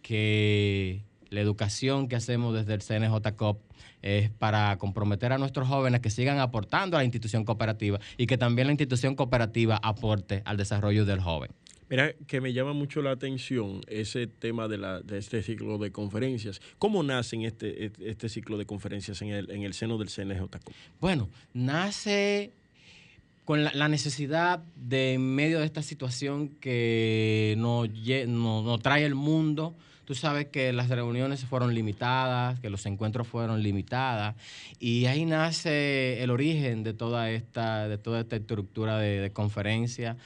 que 0.01 1.03
la 1.29 1.43
educación 1.43 2.09
que 2.09 2.17
hacemos 2.17 2.55
desde 2.55 2.73
el 2.73 2.81
CNJCOP 2.81 3.72
es 4.03 4.31
para 4.31 4.77
comprometer 4.79 5.33
a 5.33 5.39
nuestros 5.39 5.69
jóvenes 5.69 6.01
que 6.01 6.11
sigan 6.11 6.39
aportando 6.39 6.97
a 6.97 7.01
la 7.01 7.05
institución 7.05 7.45
cooperativa 7.45 7.99
y 8.17 8.27
que 8.27 8.37
también 8.37 8.67
la 8.67 8.73
institución 8.73 9.15
cooperativa 9.15 9.81
aporte 9.83 10.43
al 10.45 10.57
desarrollo 10.57 11.05
del 11.05 11.21
joven. 11.21 11.51
Mira, 11.89 12.15
que 12.27 12.41
me 12.41 12.55
llama 12.55 12.73
mucho 12.73 13.03
la 13.03 13.11
atención 13.11 13.83
ese 13.87 14.27
tema 14.27 14.67
de, 14.67 14.79
la, 14.79 15.01
de 15.01 15.19
este 15.19 15.43
ciclo 15.43 15.77
de 15.77 15.93
conferencias. 15.93 16.63
¿Cómo 16.79 17.03
nace 17.03 17.45
este, 17.45 17.93
este 18.01 18.31
ciclo 18.31 18.57
de 18.57 18.65
conferencias 18.65 19.21
en 19.21 19.29
el, 19.29 19.51
en 19.51 19.63
el 19.63 19.75
seno 19.75 19.99
del 19.99 20.09
CNJCOP? 20.09 20.73
Bueno, 21.01 21.29
nace 21.53 22.53
con 23.45 23.65
la, 23.65 23.89
necesidad 23.89 24.63
de, 24.77 25.15
en 25.15 25.35
medio 25.35 25.59
de 25.61 25.67
esta 25.67 25.83
situación 25.83 26.49
que 26.61 27.57
nos, 27.59 27.89
nos 27.91 28.81
trae 28.81 29.05
el 29.05 29.15
mundo, 29.15 29.75
Tú 30.13 30.19
sabes 30.19 30.49
que 30.49 30.75
las 30.75 30.91
reuniones 30.91 31.47
fueron 31.47 31.75
limitadas, 31.75 32.61
que 32.61 32.69
los 32.69 32.85
encuentros 32.85 33.27
fueron 33.27 33.63
limitadas, 33.63 34.37
y 34.79 35.07
ahí 35.07 35.25
nace 35.25 36.23
el 36.23 36.29
origen 36.29 36.83
de 36.83 36.93
toda 36.93 37.31
esta, 37.31 37.89
de 37.89 37.97
toda 37.97 38.21
esta 38.21 38.37
estructura 38.37 38.99
de, 38.99 39.31
conferencia 39.31 40.19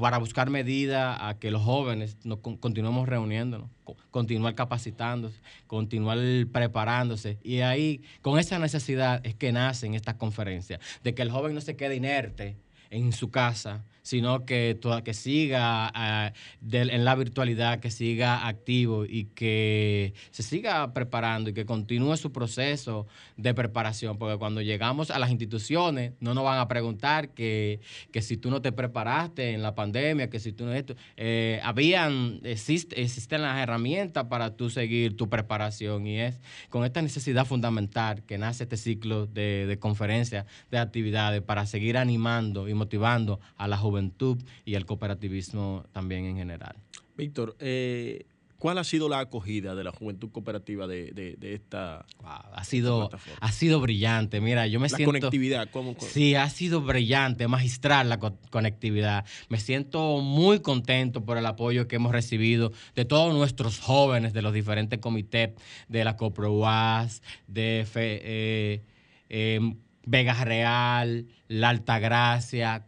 para 0.00 0.18
buscar 0.18 0.50
medidas 0.50 1.16
a 1.20 1.38
que 1.38 1.52
los 1.52 1.62
jóvenes 1.62 2.16
nos 2.24 2.40
continuemos 2.40 3.08
reuniéndonos, 3.08 3.70
continuar 4.10 4.56
capacitándose, 4.56 5.38
continuar 5.68 6.18
preparándose. 6.50 7.38
Y 7.44 7.60
ahí, 7.60 8.02
con 8.22 8.36
esa 8.36 8.58
necesidad, 8.58 9.24
es 9.24 9.36
que 9.36 9.52
nacen 9.52 9.94
estas 9.94 10.16
conferencias, 10.16 10.80
de 11.04 11.14
que 11.14 11.22
el 11.22 11.30
joven 11.30 11.54
no 11.54 11.60
se 11.60 11.76
quede 11.76 11.94
inerte 11.94 12.56
en 12.90 13.12
su 13.12 13.30
casa, 13.30 13.84
sino 14.10 14.44
que, 14.44 14.76
toda, 14.80 15.04
que 15.04 15.14
siga 15.14 15.88
ah, 15.94 16.32
en 16.72 17.04
la 17.04 17.14
virtualidad, 17.14 17.78
que 17.78 17.92
siga 17.92 18.48
activo 18.48 19.04
y 19.04 19.26
que 19.26 20.14
se 20.32 20.42
siga 20.42 20.92
preparando 20.92 21.50
y 21.50 21.54
que 21.54 21.64
continúe 21.64 22.16
su 22.16 22.32
proceso 22.32 23.06
de 23.36 23.54
preparación, 23.54 24.18
porque 24.18 24.36
cuando 24.36 24.62
llegamos 24.62 25.12
a 25.12 25.20
las 25.20 25.30
instituciones 25.30 26.14
no 26.18 26.34
nos 26.34 26.42
van 26.42 26.58
a 26.58 26.66
preguntar 26.66 27.28
que, 27.28 27.78
si 28.20 28.36
tú 28.36 28.50
no 28.50 28.60
te 28.60 28.72
preparaste 28.72 29.52
en 29.52 29.62
la 29.62 29.76
pandemia, 29.76 30.28
que 30.28 30.40
si 30.40 30.50
tú 30.50 30.64
no 30.64 30.72
esto, 30.72 30.96
eh, 31.16 31.60
habían, 31.62 32.40
existe, 32.42 33.00
existen 33.00 33.42
las 33.42 33.60
herramientas 33.60 34.24
para 34.24 34.56
tú 34.56 34.70
seguir 34.70 35.16
tu 35.16 35.28
preparación 35.28 36.08
y 36.08 36.18
es 36.18 36.40
con 36.68 36.84
esta 36.84 37.00
necesidad 37.00 37.44
fundamental 37.44 38.24
que 38.24 38.38
nace 38.38 38.64
este 38.64 38.76
ciclo 38.76 39.26
de, 39.26 39.66
de 39.66 39.78
conferencias, 39.78 40.46
de 40.68 40.78
actividades 40.78 41.42
para 41.42 41.64
seguir 41.64 41.96
animando 41.96 42.68
y 42.68 42.74
motivando 42.74 43.38
a 43.56 43.68
la 43.68 43.76
juventud 43.76 43.99
juventud 44.00 44.38
y 44.64 44.74
el 44.74 44.86
cooperativismo 44.86 45.84
también 45.92 46.24
en 46.24 46.36
general. 46.36 46.76
Víctor, 47.16 47.54
eh, 47.58 48.24
¿cuál 48.58 48.78
ha 48.78 48.84
sido 48.84 49.10
la 49.10 49.20
acogida 49.20 49.74
de 49.74 49.84
la 49.84 49.92
juventud 49.92 50.30
cooperativa 50.30 50.86
de, 50.86 51.36
esta, 51.42 52.06
ha 52.24 52.64
sido 52.64 53.10
Ha 53.40 53.52
sido 53.52 53.80
brillante. 53.80 54.40
Mira, 54.40 54.66
yo 54.66 54.80
me 54.80 54.88
siento... 54.88 55.12
La 55.12 55.20
conectividad, 55.20 55.68
¿cómo? 55.70 55.94
Sí, 55.98 56.34
ha 56.34 56.48
sido 56.48 56.80
brillante, 56.80 57.46
magistral 57.46 58.08
la 58.08 58.18
conectividad. 58.18 59.26
Me 59.50 59.58
siento 59.58 60.18
muy 60.20 60.60
contento 60.60 61.24
por 61.24 61.36
el 61.36 61.44
apoyo 61.44 61.86
que 61.86 61.96
hemos 61.96 62.12
recibido 62.12 62.72
de 62.94 63.04
todos 63.04 63.34
nuestros 63.34 63.80
jóvenes 63.80 64.32
de 64.32 64.40
los 64.40 64.54
diferentes 64.54 64.98
comités 64.98 65.50
de 65.88 66.04
la 66.04 66.16
COPROAS, 66.16 67.22
de... 67.48 67.86
eh, 67.94 68.82
eh, 69.28 69.74
Vega 70.10 70.34
Real, 70.42 71.28
La 71.46 71.68
Altagracia, 71.68 72.86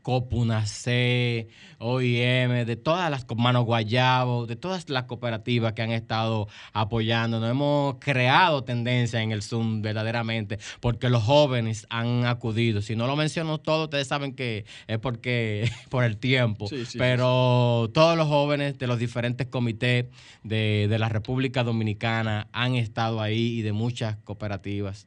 C, 0.65 1.49
OIM, 1.79 2.67
de 2.67 2.77
todas 2.77 3.13
las 3.13 3.25
Manos 3.37 3.65
Guayabo, 3.65 4.47
de 4.47 4.57
todas 4.57 4.89
las 4.89 5.05
cooperativas 5.05 5.73
que 5.73 5.83
han 5.83 5.93
estado 5.93 6.49
apoyando. 6.73 7.39
Nos 7.39 7.51
hemos 7.51 7.97
creado 8.01 8.65
tendencia 8.65 9.23
en 9.23 9.31
el 9.31 9.43
Zoom 9.43 9.83
verdaderamente 9.83 10.59
porque 10.81 11.09
los 11.11 11.23
jóvenes 11.23 11.87
han 11.91 12.27
acudido. 12.27 12.83
Si 12.83 12.97
no 12.97 13.07
lo 13.07 13.15
menciono 13.15 13.59
todo, 13.59 13.85
ustedes 13.85 14.09
saben 14.09 14.35
que 14.35 14.65
es 14.89 14.99
porque 14.99 15.71
por 15.89 16.03
el 16.03 16.17
tiempo. 16.17 16.67
Pero 16.99 17.89
todos 17.95 18.17
los 18.17 18.27
jóvenes 18.27 18.79
de 18.79 18.89
los 18.89 18.99
diferentes 18.99 19.47
comités 19.47 20.07
de, 20.43 20.89
de 20.91 20.99
la 20.99 21.09
República 21.09 21.63
Dominicana 21.63 22.49
han 22.51 22.75
estado 22.75 23.21
ahí 23.21 23.59
y 23.59 23.63
de 23.63 23.71
muchas 23.71 24.17
cooperativas. 24.25 25.07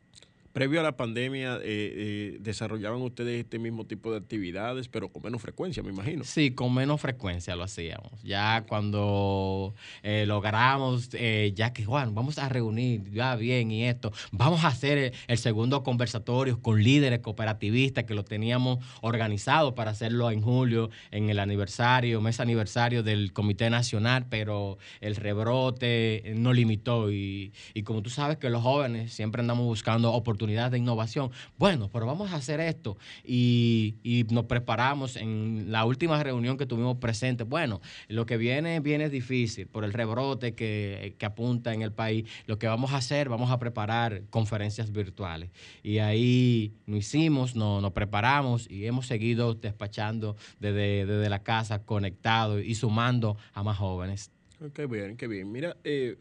Previo 0.56 0.80
a 0.80 0.84
la 0.84 0.96
pandemia, 0.96 1.58
eh, 1.58 1.60
eh, 1.66 2.38
desarrollaban 2.40 3.02
ustedes 3.02 3.42
este 3.44 3.60
mismo 3.60 3.86
tipo 3.86 4.10
de 4.14 4.20
actividades, 4.20 4.88
pero 4.88 5.10
con 5.10 5.22
menos 5.22 5.42
frecuencia, 5.42 5.84
me 5.84 5.90
imagino. 5.90 6.24
Sí, 6.24 6.52
con 6.52 6.74
menos 6.74 7.02
frecuencia 7.02 7.58
lo 7.58 7.64
hacíamos. 7.64 8.24
Ya 8.24 8.64
cuando 8.66 9.76
eh, 10.02 10.24
logramos, 10.26 11.10
ya 11.10 11.74
que 11.74 11.84
Juan, 11.84 12.16
vamos 12.16 12.38
a 12.38 12.48
reunir, 12.48 13.12
ya 13.12 13.36
bien 13.36 13.70
y 13.70 13.84
esto, 13.84 14.14
vamos 14.32 14.64
a 14.64 14.70
hacer 14.70 15.12
el, 15.28 15.38
segundo 15.38 15.84
conversatorio 15.84 16.62
con 16.62 16.82
líderes 16.82 17.20
cooperativistas 17.20 18.06
que 18.06 18.14
lo 18.14 18.24
teníamos 18.24 18.80
organizado 19.02 19.76
para 19.76 19.92
hacerlo 19.92 20.32
en 20.32 20.42
julio, 20.42 20.90
en 21.12 21.30
el 21.30 21.40
aniversario, 21.40 22.22
mes 22.22 22.40
aniversario 22.40 23.04
del 23.04 23.34
Comité 23.34 23.70
Nacional, 23.70 24.28
pero 24.30 24.78
el 25.02 25.18
rebrote 25.18 26.34
no 26.38 26.54
limitó 26.54 27.12
y, 27.12 27.52
y 27.74 27.84
como 27.84 28.02
tú 28.02 28.10
sabes 28.10 28.38
que 28.38 28.50
los 28.50 28.64
jóvenes 28.64 29.12
siempre 29.12 29.42
andamos 29.42 29.66
buscando 29.66 30.14
oportunidades 30.14 30.45
de 30.46 30.78
innovación. 30.78 31.32
Bueno, 31.58 31.90
pero 31.92 32.06
vamos 32.06 32.32
a 32.32 32.36
hacer 32.36 32.60
esto 32.60 32.98
y, 33.24 33.96
nos 34.30 34.46
preparamos 34.46 35.16
en 35.16 35.72
la 35.72 35.86
última 35.86 36.22
reunión 36.22 36.58
que 36.58 36.66
tuvimos 36.66 36.98
presente. 36.98 37.44
Bueno, 37.44 37.82
lo 38.08 38.26
que 38.26 38.38
viene 38.38 38.80
viene 38.80 39.10
difícil 39.10 39.68
por 39.68 39.84
el 39.84 39.94
rebrote 39.94 40.54
que, 40.54 41.16
apunta 41.26 41.74
en 41.74 41.82
el 41.82 41.92
país. 41.92 42.30
Lo 42.46 42.60
que 42.60 42.68
vamos 42.68 42.94
a 42.94 42.98
hacer, 42.98 43.30
vamos 43.30 43.50
a 43.50 43.58
preparar 43.58 44.22
conferencias 44.30 44.92
virtuales. 44.92 45.50
Y 45.82 45.98
ahí 45.98 46.74
lo 46.86 46.98
hicimos, 46.98 47.56
nos, 47.56 47.82
nos 47.82 47.94
preparamos 47.94 48.70
y 48.70 48.86
hemos 48.86 49.08
seguido 49.08 49.56
despachando 49.56 50.36
desde, 50.60 51.08
desde 51.08 51.30
la 51.30 51.42
casa, 51.42 51.84
conectados 51.84 52.64
y 52.64 52.76
sumando 52.76 53.38
a 53.54 53.64
más 53.64 53.78
jóvenes. 53.78 54.32
Qué 54.74 54.86
bien, 54.86 55.18
qué 55.18 55.28
bien. 55.28 55.52
Mira, 55.52 55.76
eh, 55.84 56.18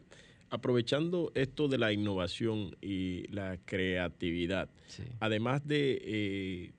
aprovechando 0.49 1.31
esto 1.35 1.67
de 1.67 1.77
la 1.77 1.91
innovación 1.91 2.75
y 2.81 3.27
la 3.27 3.57
creatividad, 3.65 4.69
además 5.19 5.67
de 5.67 6.01
eh, 6.03 6.71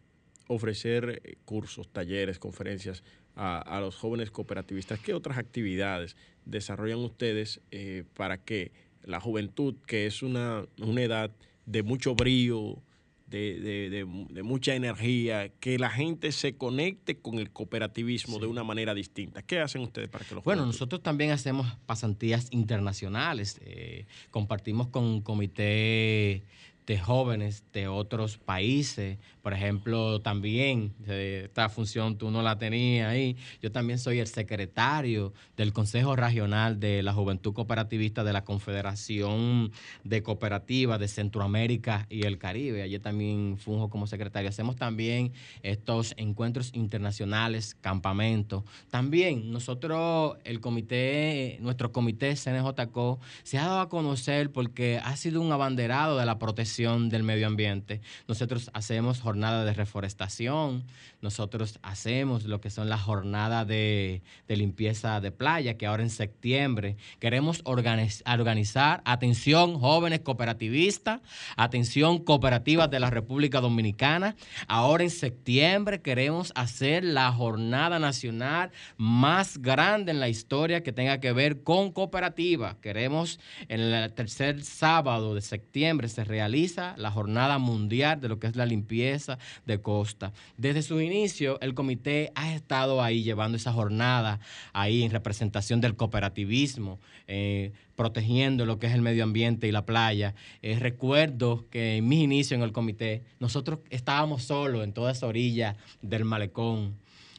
ofrecer 0.48 1.38
cursos, 1.44 1.88
talleres, 1.88 2.38
conferencias 2.38 3.02
a, 3.34 3.80
los 3.80 3.96
jóvenes 3.96 4.30
cooperativistas, 4.30 4.98
¿qué 5.00 5.12
otras 5.12 5.36
actividades 5.36 6.16
desarrollan 6.46 7.00
ustedes 7.00 7.60
eh, 7.70 8.04
para 8.14 8.38
que 8.38 8.72
la 9.02 9.20
juventud, 9.20 9.76
que 9.86 10.06
es 10.06 10.22
una, 10.22 10.64
una 10.80 11.02
edad 11.02 11.30
de 11.66 11.82
mucho 11.82 12.14
brío, 12.14 12.82
de, 13.26 14.06
mucha 14.44 14.74
energía, 14.74 15.48
que 15.60 15.78
la 15.78 15.90
gente 15.90 16.32
se 16.32 16.56
conecte 16.56 17.18
con 17.18 17.38
el 17.38 17.50
cooperativismo 17.50 18.38
de 18.38 18.46
una 18.46 18.64
manera 18.64 18.94
distinta. 18.94 19.42
¿Qué 19.42 19.60
hacen 19.60 19.82
ustedes 19.82 20.08
para 20.08 20.24
que 20.24 20.34
lo 20.34 20.42
Bueno, 20.42 20.64
nosotros 20.64 21.02
también 21.02 21.30
hacemos 21.30 21.76
pasantías 21.86 22.48
internacionales. 22.50 23.58
Eh, 23.62 24.06
compartimos 24.30 24.88
con 24.88 25.04
un 25.04 25.20
comité 25.22 26.44
de 26.86 26.98
jóvenes 26.98 27.64
de 27.72 27.88
otros 27.88 28.38
países. 28.38 29.18
Por 29.46 29.54
ejemplo, 29.54 30.20
también 30.22 30.92
esta 31.06 31.68
función 31.68 32.18
tú 32.18 32.32
no 32.32 32.42
la 32.42 32.58
tenías 32.58 33.08
ahí. 33.08 33.36
Yo 33.62 33.70
también 33.70 34.00
soy 34.00 34.18
el 34.18 34.26
secretario 34.26 35.32
del 35.56 35.72
Consejo 35.72 36.16
Regional 36.16 36.80
de 36.80 37.04
la 37.04 37.12
Juventud 37.12 37.52
Cooperativista 37.52 38.24
de 38.24 38.32
la 38.32 38.42
Confederación 38.42 39.70
de 40.02 40.24
Cooperativas 40.24 40.98
de 40.98 41.06
Centroamérica 41.06 42.08
y 42.10 42.26
el 42.26 42.38
Caribe. 42.38 42.82
Allí 42.82 42.98
también 42.98 43.56
funjo 43.56 43.88
como 43.88 44.08
secretario. 44.08 44.48
Hacemos 44.48 44.74
también 44.74 45.32
estos 45.62 46.14
encuentros 46.16 46.72
internacionales, 46.74 47.76
campamentos. 47.80 48.64
También 48.90 49.52
nosotros, 49.52 50.38
el 50.42 50.58
comité, 50.58 51.58
nuestro 51.60 51.92
comité 51.92 52.34
CNJCO, 52.34 53.20
se 53.44 53.58
ha 53.58 53.66
dado 53.66 53.78
a 53.78 53.88
conocer 53.88 54.50
porque 54.50 55.00
ha 55.04 55.14
sido 55.14 55.40
un 55.40 55.52
abanderado 55.52 56.18
de 56.18 56.26
la 56.26 56.40
protección 56.40 57.10
del 57.10 57.22
medio 57.22 57.46
ambiente. 57.46 58.00
Nosotros 58.26 58.72
hacemos 58.72 59.20
jornada 59.36 59.66
de 59.66 59.74
reforestación, 59.74 60.84
nosotros 61.20 61.78
hacemos 61.82 62.44
lo 62.44 62.62
que 62.62 62.70
son 62.70 62.88
las 62.88 63.02
jornadas 63.02 63.66
de, 63.66 64.22
limpieza 64.48 65.20
de 65.20 65.30
playa, 65.30 65.76
que 65.76 65.84
ahora 65.84 66.02
en 66.02 66.08
septiembre 66.08 66.96
queremos 67.20 67.60
organizar, 67.64 69.02
atención 69.04 69.78
jóvenes 69.78 70.20
cooperativistas, 70.20 71.20
atención 71.58 72.24
cooperativas 72.24 72.90
de 72.90 72.98
la 72.98 73.10
República 73.10 73.60
Dominicana. 73.60 74.36
Ahora 74.68 75.04
en 75.04 75.10
septiembre 75.10 76.00
queremos 76.00 76.52
hacer 76.54 77.04
la 77.04 77.30
jornada 77.30 77.98
nacional 77.98 78.70
más 78.96 79.58
grande 79.58 80.12
en 80.12 80.20
la 80.20 80.30
historia 80.30 80.82
que 80.82 80.92
tenga 80.92 81.20
que 81.20 81.32
ver 81.32 81.62
con 81.62 81.92
cooperativas. 81.92 82.76
Queremos 82.76 83.38
en 83.68 83.80
el 83.80 84.12
tercer 84.14 84.64
sábado 84.64 85.34
de 85.34 85.42
septiembre 85.42 86.08
se 86.08 86.24
realiza 86.24 86.94
la 86.96 87.10
Jornada 87.10 87.58
Mundial 87.58 88.18
de 88.20 88.28
lo 88.28 88.38
que 88.38 88.46
es 88.46 88.56
la 88.56 88.64
limpieza 88.64 89.25
de 89.64 89.80
costa. 89.80 90.32
Desde 90.56 90.82
su 90.82 91.00
inicio, 91.00 91.60
el 91.60 91.74
comité 91.74 92.32
ha 92.34 92.54
estado 92.54 93.02
ahí 93.02 93.22
llevando 93.22 93.56
esa 93.56 93.72
jornada, 93.72 94.40
ahí 94.72 95.02
en 95.02 95.10
representación 95.10 95.80
del 95.80 95.96
cooperativismo, 95.96 96.98
eh, 97.26 97.72
protegiendo 97.94 98.66
lo 98.66 98.78
que 98.78 98.86
es 98.86 98.94
el 98.94 99.02
medio 99.02 99.24
ambiente 99.24 99.66
y 99.66 99.72
la 99.72 99.86
playa. 99.86 100.34
Eh, 100.62 100.78
recuerdo 100.78 101.66
que 101.70 101.96
en 101.96 102.08
mis 102.08 102.20
inicios 102.20 102.58
en 102.58 102.62
el 102.62 102.72
comité, 102.72 103.22
nosotros 103.40 103.80
estábamos 103.90 104.44
solos 104.44 104.84
en 104.84 104.92
toda 104.92 105.12
esa 105.12 105.26
orilla 105.26 105.76
del 106.02 106.24
malecón 106.24 106.94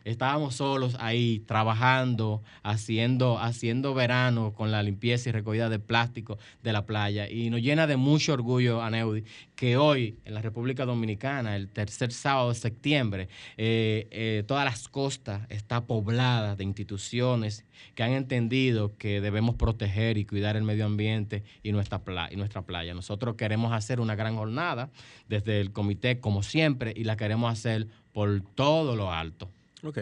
estábamos 0.08 0.56
solos 0.56 0.96
ahí 1.00 1.40
trabajando, 1.46 2.42
haciendo, 2.64 3.40
haciendo 3.40 3.94
verano 3.94 4.54
con 4.54 4.72
la 4.72 4.82
limpieza 4.82 5.30
y 5.30 5.32
recogida 5.34 5.70
de 5.70 5.80
plástico 5.80 6.38
de 6.64 6.74
la 6.74 6.86
playa. 6.86 7.30
Y 7.30 7.50
nos 7.50 7.62
llena 7.62 7.88
de 7.88 7.98
mucho 7.98 8.34
orgullo, 8.34 8.82
Aneudi, 8.82 9.26
que 9.56 9.76
hoy 9.76 10.18
en 10.24 10.34
la 10.34 10.42
República 10.42 10.86
Dominicana, 10.86 11.56
el 11.56 11.68
tercer 11.70 12.14
sábado 12.14 12.50
de 12.50 12.56
septiembre, 12.56 13.28
eh, 13.58 14.08
eh, 14.12 14.44
todas 14.48 14.64
las 14.64 14.88
costas 14.88 15.46
está 15.50 15.86
poblada 15.86 16.56
de 16.56 16.64
instituciones 16.64 17.66
que 17.94 18.04
han 18.04 18.12
entendido 18.12 18.96
que 18.98 19.20
debemos 19.20 19.56
proteger 19.56 20.18
y 20.18 20.26
cuidar 20.26 20.56
el 20.56 20.64
medio 20.64 20.86
ambiente 20.86 21.44
y 21.64 21.74
nuestra, 21.74 22.02
y 22.32 22.38
nuestra 22.38 22.62
playa. 22.62 22.94
Nosotros 22.94 23.36
queremos 23.36 23.74
hacer 23.74 24.00
una 24.00 24.16
gran 24.16 24.38
jornada 24.38 24.90
desde 25.28 25.60
el 25.60 25.74
comité, 25.74 26.20
como 26.20 26.44
siempre, 26.44 26.94
y 26.96 27.04
la 27.04 27.18
queremos 27.18 27.52
hacer 27.52 27.88
por 28.14 28.42
todo 28.56 28.96
lo 28.96 29.12
alto. 29.12 29.52
Ok. 29.88 30.00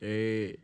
Eh, 0.00 0.58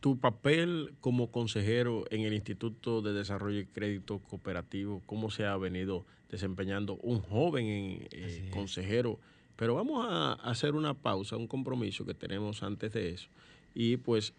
tu 0.00 0.18
papel 0.18 0.94
como 1.00 1.32
consejero 1.32 2.04
en 2.10 2.20
el 2.20 2.32
Instituto 2.34 3.02
de 3.02 3.12
Desarrollo 3.12 3.58
y 3.58 3.66
Crédito 3.66 4.20
Cooperativo, 4.20 5.02
¿cómo 5.06 5.30
se 5.30 5.46
ha 5.46 5.56
venido 5.56 6.06
desempeñando 6.30 6.94
un 7.02 7.20
joven 7.20 8.06
eh, 8.12 8.50
consejero? 8.52 9.18
Pero 9.56 9.74
vamos 9.74 10.06
a 10.08 10.34
hacer 10.34 10.74
una 10.74 10.94
pausa, 10.94 11.36
un 11.36 11.48
compromiso 11.48 12.04
que 12.04 12.14
tenemos 12.14 12.62
antes 12.62 12.92
de 12.92 13.10
eso. 13.10 13.28
Y 13.74 13.96
pues 13.96 14.32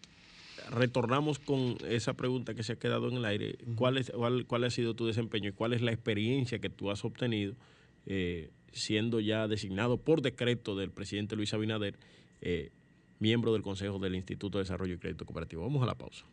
retornamos 0.70 1.40
con 1.40 1.76
esa 1.90 2.14
pregunta 2.14 2.54
que 2.54 2.64
se 2.64 2.74
ha 2.74 2.80
quedado 2.80 3.10
en 3.10 3.18
el 3.18 3.26
aire. 3.26 3.58
¿Cuál, 3.76 3.98
es, 3.98 4.12
cuál, 4.48 4.64
ha 4.64 4.70
sido 4.70 4.94
tu 4.94 5.06
desempeño 5.06 5.50
y 5.50 5.54
cuál 5.54 5.74
es 5.74 5.82
la 5.82 5.92
experiencia 5.92 6.60
que 6.60 6.70
tú 6.70 6.92
has 6.92 7.04
obtenido 7.04 7.56
eh, 8.06 8.52
siendo 8.72 9.20
ya 9.20 9.48
designado 9.50 9.98
por 9.98 10.22
decreto 10.22 10.76
del 10.78 10.92
presidente 10.92 11.36
Luis 11.36 11.54
Abinader 11.54 11.96
miembro 13.20 13.54
del 13.54 13.62
Consejo 13.62 14.00
del 14.00 14.16
Instituto 14.16 14.58
de 14.58 14.64
Desarrollo 14.64 14.96
y 14.96 14.98
Crédito 14.98 15.26
Cooperativo. 15.26 15.64
Vamos 15.64 15.84
a 15.84 15.86
la 15.86 15.96
pausa. 15.96 16.26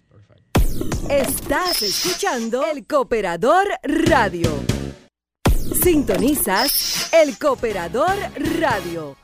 Estás 1.09 1.83
escuchando 1.83 2.64
el 2.66 2.87
Cooperador 2.87 3.66
Radio. 3.83 4.51
Sintonizas 5.83 7.12
el 7.12 7.38
Cooperador 7.38 8.16
Radio. 8.61 9.24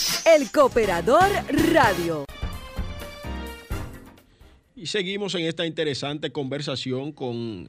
el 0.25 0.51
Cooperador 0.51 1.29
Radio. 1.73 2.25
Y 4.75 4.87
seguimos 4.87 5.35
en 5.35 5.45
esta 5.45 5.65
interesante 5.65 6.31
conversación 6.31 7.11
con 7.11 7.67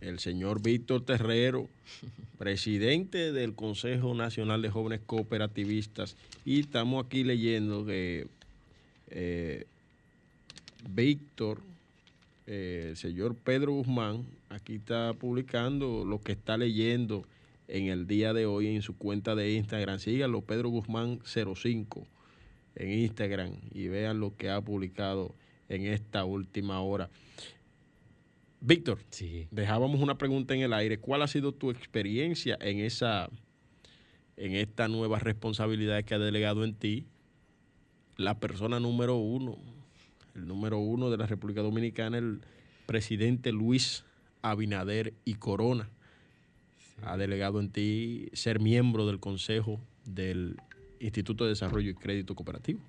el 0.00 0.18
señor 0.18 0.62
Víctor 0.62 1.04
Terrero, 1.04 1.68
presidente 2.38 3.32
del 3.32 3.54
Consejo 3.54 4.14
Nacional 4.14 4.62
de 4.62 4.70
Jóvenes 4.70 5.00
Cooperativistas. 5.04 6.16
Y 6.44 6.60
estamos 6.60 7.04
aquí 7.04 7.24
leyendo 7.24 7.84
que 7.84 8.26
eh, 9.10 9.66
Víctor, 10.88 11.60
eh, 12.46 12.88
el 12.90 12.96
señor 12.96 13.34
Pedro 13.36 13.72
Guzmán, 13.72 14.24
aquí 14.48 14.76
está 14.76 15.12
publicando 15.14 16.04
lo 16.04 16.20
que 16.20 16.32
está 16.32 16.56
leyendo 16.56 17.24
en 17.70 17.86
el 17.86 18.06
día 18.06 18.32
de 18.32 18.46
hoy 18.46 18.66
en 18.68 18.82
su 18.82 18.96
cuenta 18.96 19.34
de 19.34 19.52
Instagram. 19.54 19.98
Síganlo, 19.98 20.42
Pedro 20.42 20.68
Guzmán 20.70 21.20
05 21.24 22.06
en 22.74 22.90
Instagram 22.90 23.52
y 23.72 23.88
vean 23.88 24.20
lo 24.20 24.36
que 24.36 24.50
ha 24.50 24.60
publicado 24.60 25.34
en 25.68 25.86
esta 25.86 26.24
última 26.24 26.80
hora. 26.80 27.08
Víctor, 28.60 28.98
Sí. 29.10 29.46
dejábamos 29.50 30.00
una 30.00 30.18
pregunta 30.18 30.54
en 30.54 30.60
el 30.60 30.72
aire. 30.72 30.98
¿Cuál 30.98 31.22
ha 31.22 31.28
sido 31.28 31.52
tu 31.52 31.70
experiencia 31.70 32.58
en 32.60 32.80
esa, 32.80 33.30
en 34.36 34.52
esta 34.54 34.88
nueva 34.88 35.18
responsabilidad 35.18 36.04
que 36.04 36.14
ha 36.14 36.18
delegado 36.18 36.64
en 36.64 36.74
ti 36.74 37.06
la 38.16 38.38
persona 38.38 38.80
número 38.80 39.16
uno, 39.16 39.56
el 40.34 40.46
número 40.46 40.78
uno 40.78 41.10
de 41.10 41.16
la 41.16 41.26
República 41.26 41.62
Dominicana, 41.62 42.18
el 42.18 42.40
presidente 42.86 43.52
Luis 43.52 44.04
Abinader 44.42 45.14
y 45.24 45.34
Corona? 45.34 45.88
Ha 47.04 47.16
delegado 47.16 47.60
en 47.60 47.70
ti 47.70 48.28
ser 48.32 48.60
miembro 48.60 49.06
del 49.06 49.20
Consejo 49.20 49.80
del 50.04 50.56
Instituto 51.00 51.44
de 51.44 51.50
Desarrollo 51.50 51.90
y 51.90 51.94
Crédito 51.94 52.34
Cooperativo. 52.34 52.80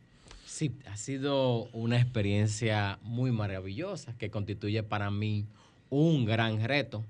Sí, 0.46 0.72
ha 0.86 0.98
sido 0.98 1.64
una 1.72 2.00
experiencia 2.00 3.00
muy 3.04 3.32
maravillosa 3.32 4.18
que 4.18 4.30
constituye 4.30 4.84
para 4.84 5.10
mí 5.10 5.46
un 5.90 6.26
gran 6.26 6.64
reto. 6.64 7.04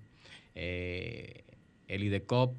Eh, 0.54 1.44
el 1.88 2.04
IDECOP, 2.04 2.54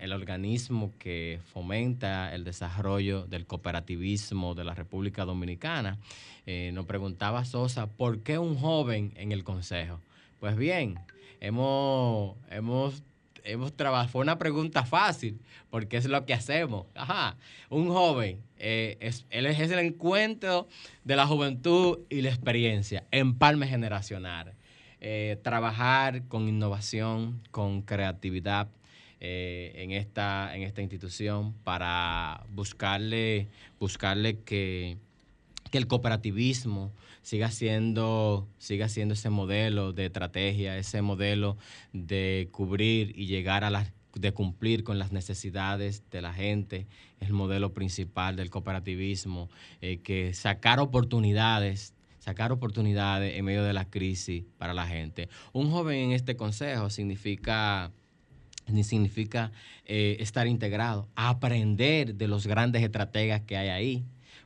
el 0.00 0.12
organismo 0.12 0.92
que 0.98 1.40
fomenta 1.52 2.34
el 2.34 2.44
desarrollo 2.44 3.26
del 3.26 3.46
cooperativismo 3.46 4.54
de 4.54 4.64
la 4.64 4.74
República 4.74 5.24
Dominicana, 5.24 5.98
eh, 6.46 6.70
nos 6.72 6.86
preguntaba 6.86 7.44
Sosa, 7.44 7.86
¿por 7.86 8.20
qué 8.20 8.38
un 8.38 8.56
joven 8.56 9.12
en 9.16 9.32
el 9.32 9.44
Consejo? 9.44 10.00
Pues 10.40 10.56
bien, 10.56 10.98
hemos, 11.40 12.36
hemos 12.50 13.02
hemos 13.48 13.72
trabajado, 13.74 14.08
fue 14.08 14.22
una 14.22 14.38
pregunta 14.38 14.84
fácil, 14.84 15.40
porque 15.70 15.96
es 15.96 16.06
lo 16.06 16.24
que 16.26 16.34
hacemos. 16.34 16.86
Ajá, 16.94 17.36
un 17.70 17.88
joven, 17.88 18.40
eh, 18.58 18.96
es, 19.00 19.26
él 19.30 19.46
es, 19.46 19.58
el 19.58 19.78
encuentro 19.78 20.68
de 21.04 21.16
la 21.16 21.26
juventud 21.26 22.00
y 22.08 22.22
la 22.22 22.28
experiencia, 22.28 23.04
empalme 23.10 23.66
generacional. 23.66 24.54
Eh, 25.00 25.38
trabajar 25.42 26.26
con 26.26 26.48
innovación, 26.48 27.40
con 27.52 27.82
creatividad 27.82 28.68
eh, 29.20 29.72
en, 29.76 29.92
esta, 29.92 30.54
en 30.56 30.62
esta 30.62 30.82
institución 30.82 31.54
para 31.62 32.44
buscarle, 32.50 33.48
buscarle 33.78 34.40
que 34.40 34.96
el 35.70 35.86
cooperativismo 35.86 36.92
siga 37.28 37.50
siendo, 37.50 38.48
siga 38.56 38.86
ese 38.86 39.28
modelo 39.28 39.92
de 39.92 40.06
estrategia, 40.06 40.78
ese 40.78 41.02
modelo 41.02 41.58
de 41.92 42.48
cubrir 42.52 43.12
y 43.14 43.26
llegar 43.26 43.64
a 43.64 43.70
las 43.70 43.92
de 44.14 44.32
cumplir 44.32 44.82
con 44.82 44.98
las 44.98 45.12
necesidades 45.12 46.02
de 46.10 46.22
la 46.22 46.32
gente, 46.32 46.86
el 47.20 47.34
modelo 47.34 47.74
principal 47.74 48.34
del 48.34 48.48
cooperativismo, 48.48 49.50
eh, 49.82 49.98
que 49.98 50.32
sacar 50.32 50.80
oportunidades, 50.80 51.92
sacar 52.18 52.50
oportunidades 52.50 53.36
en 53.36 53.44
medio 53.44 53.62
de 53.62 53.74
la 53.74 53.84
crisis 53.84 54.44
para 54.56 54.72
la 54.72 54.86
gente. 54.86 55.28
Un 55.52 55.70
joven 55.70 55.98
en 55.98 56.12
este 56.12 56.34
consejo 56.34 56.88
significa 56.88 57.92
ni 58.66 58.84
significa 58.84 59.52
eh, 59.84 60.16
estar 60.20 60.46
integrado, 60.46 61.08
aprender 61.14 62.14
de 62.14 62.26
los 62.26 62.46
grandes 62.46 62.82
estrategas 62.82 63.42
que 63.42 63.58
hay 63.58 63.68
ahí, 63.68 64.04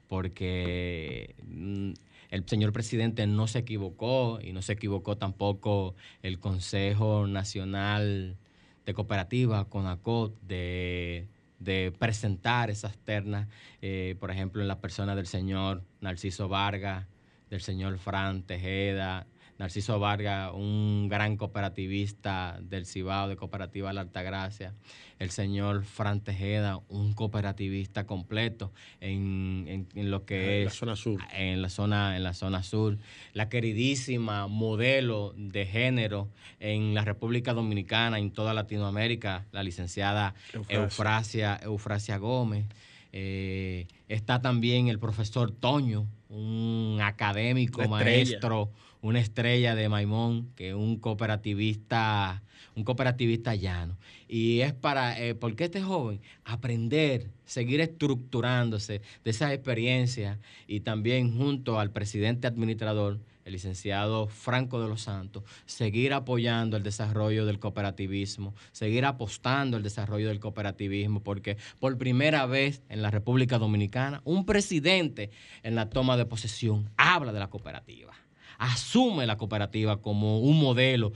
porque 0.09 1.37
mm, 1.45 1.93
el 2.33 2.49
señor 2.49 2.73
presidente 2.73 3.27
no 3.27 3.47
se 3.47 3.59
equivocó 3.59 4.39
y 4.43 4.55
no 4.55 4.63
se 4.63 4.73
equivocó 4.73 5.19
tampoco 5.19 5.95
el 6.23 6.39
Consejo 6.39 7.27
Nacional 7.27 8.39
de 8.87 8.95
Cooperativas, 8.95 9.67
CONACOT, 9.67 10.41
de, 10.41 11.29
de 11.59 11.93
presentar 11.99 12.71
esas 12.71 12.97
ternas, 12.97 13.49
eh, 13.83 14.17
por 14.19 14.31
ejemplo, 14.31 14.63
en 14.63 14.69
la 14.69 14.81
persona 14.81 15.15
del 15.15 15.27
señor 15.27 15.85
Narciso 16.01 16.49
Vargas, 16.49 17.07
del 17.51 17.61
señor 17.61 17.99
Fran 17.99 18.45
Tejeda, 18.45 19.27
Narciso 19.63 20.01
Vargas, 20.01 20.51
un 20.55 21.07
gran 21.09 21.37
cooperativista 21.37 22.59
del 22.61 22.85
Cibao 22.85 23.29
de 23.29 23.37
Cooperativa 23.37 23.93
La 23.93 24.01
Altagracia, 24.01 24.75
el 25.21 25.31
señor 25.31 25.85
Fran 25.85 26.21
Tejeda, 26.21 26.81
un 26.89 27.13
cooperativista 27.13 28.05
completo 28.05 28.73
en, 29.01 29.65
en- 29.69 29.87
en 29.95 30.11
lo 30.11 30.25
que 30.25 30.59
En 30.59 30.65
la 30.65 30.71
es 30.73 30.77
zona 30.77 30.97
sur. 30.97 31.21
en 31.33 31.63
la 31.63 31.69
zona 31.69 32.17
en 32.17 32.25
la 32.25 32.35
zona 32.35 32.65
sur, 32.65 32.99
la 33.35 33.49
queridísima 33.49 34.49
modelo 34.49 35.33
de 35.37 35.65
género 35.65 36.29
en 36.59 36.93
la 36.95 37.05
República 37.05 37.53
Dominicana 37.55 38.19
en 38.19 38.33
toda 38.33 38.55
Latinoamérica, 38.55 39.47
la 39.53 39.63
licenciada 39.63 40.35
Eufrasia. 40.53 40.77
Eufrasia, 40.83 41.61
Eufrasia 41.63 42.17
Gómez. 42.19 42.67
Eh, 43.13 43.87
está 44.09 44.41
también 44.43 44.89
el 44.89 44.99
profesor 44.99 45.53
Toño, 45.53 46.09
un 46.31 46.99
académico, 47.01 47.87
maestro, 47.87 48.71
una 49.03 49.19
estrella 49.19 49.75
de 49.75 49.89
Maimón, 49.89 50.53
que 50.55 50.71
es 50.71 50.75
un 50.75 50.97
cooperativista, 50.97 52.43
un 52.77 52.85
cooperativista 52.85 53.55
llano. 53.57 53.99
Y 54.29 54.61
es 54.61 54.73
para, 54.73 55.21
eh, 55.21 55.35
porque 55.35 55.65
este 55.65 55.83
joven, 55.83 56.21
aprender, 56.45 57.29
seguir 57.45 57.81
estructurándose 57.81 59.03
de 59.25 59.31
esas 59.31 59.53
experiencias 59.53 60.39
y 60.69 60.81
también 60.81 61.37
junto 61.37 61.81
al 61.81 61.91
presidente 61.91 62.47
administrador, 62.47 63.19
el 63.45 63.55
licenciado 63.55 64.29
Franco 64.29 64.81
de 64.81 64.89
los 64.89 65.03
Santos, 65.03 65.43
seguir 65.67 66.13
apoyando 66.13 66.77
el 66.77 66.85
desarrollo 66.85 67.45
del 67.45 67.59
cooperativismo, 67.59 68.55
seguir 68.71 69.05
apostando 69.05 69.77
el 69.77 69.83
desarrollo 69.83 70.29
del 70.29 70.39
cooperativismo, 70.39 71.25
porque 71.25 71.57
por 71.81 71.99
primera 71.99 72.47
vez 72.47 72.83
en 72.89 73.03
la 73.03 73.11
República 73.11 73.59
Dominicana, 73.59 74.23
un 74.25 74.47
presidente 74.47 75.33
en 75.65 75.75
la 75.75 75.91
toma 75.91 76.17
de 76.17 76.25
posesión 76.25 76.89
habla 76.97 77.33
de 77.33 77.41
la 77.41 77.51
cooperativa 77.51 78.22
asume 78.63 79.27
la 79.27 79.37
cooperativa 79.37 80.01
como 80.01 80.39
un 80.39 80.61
modelo, 80.61 81.13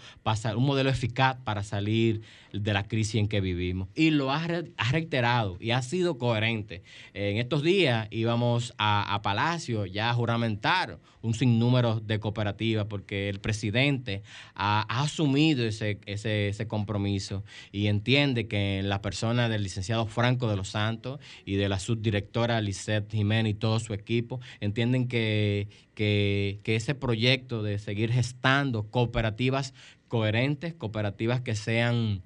un 0.56 0.66
modelo 0.66 0.90
eficaz 0.90 1.36
para 1.44 1.62
salir 1.62 2.22
de 2.62 2.72
la 2.72 2.88
crisis 2.88 3.16
en 3.16 3.28
que 3.28 3.40
vivimos. 3.40 3.88
Y 3.94 4.10
lo 4.10 4.30
ha, 4.32 4.46
re- 4.46 4.72
ha 4.76 4.92
reiterado 4.92 5.56
y 5.60 5.70
ha 5.70 5.82
sido 5.82 6.18
coherente. 6.18 6.82
En 7.14 7.36
estos 7.38 7.62
días 7.62 8.08
íbamos 8.10 8.74
a, 8.78 9.14
a 9.14 9.22
Palacio 9.22 9.86
ya 9.86 10.10
a 10.10 10.14
juramentar 10.14 10.98
un 11.22 11.34
sinnúmero 11.34 12.00
de 12.00 12.20
cooperativas 12.20 12.86
porque 12.86 13.28
el 13.28 13.40
presidente 13.40 14.22
ha, 14.54 14.82
asumido 15.02 15.64
ese, 15.64 15.98
ese, 16.06 16.48
ese 16.48 16.68
compromiso 16.68 17.44
y 17.72 17.88
entiende 17.88 18.46
que 18.46 18.78
en 18.78 18.88
la 18.88 19.02
persona 19.02 19.48
del 19.48 19.62
licenciado 19.62 20.06
Franco 20.06 20.48
de 20.48 20.56
los 20.56 20.68
Santos 20.68 21.20
y 21.44 21.56
de 21.56 21.68
la 21.68 21.78
subdirectora 21.78 22.60
Lisette 22.60 23.10
Jiménez 23.10 23.52
y 23.52 23.54
todo 23.54 23.80
su 23.80 23.92
equipo 23.92 24.40
entienden 24.60 25.08
que, 25.08 25.68
que 25.94 26.60
ese 26.64 26.94
proyecto 26.94 27.62
de 27.62 27.78
seguir 27.78 28.12
gestando 28.12 28.88
cooperativas 28.90 29.74
coherentes, 30.08 30.74
cooperativas 30.74 31.40
que 31.40 31.56
sean 31.56 32.22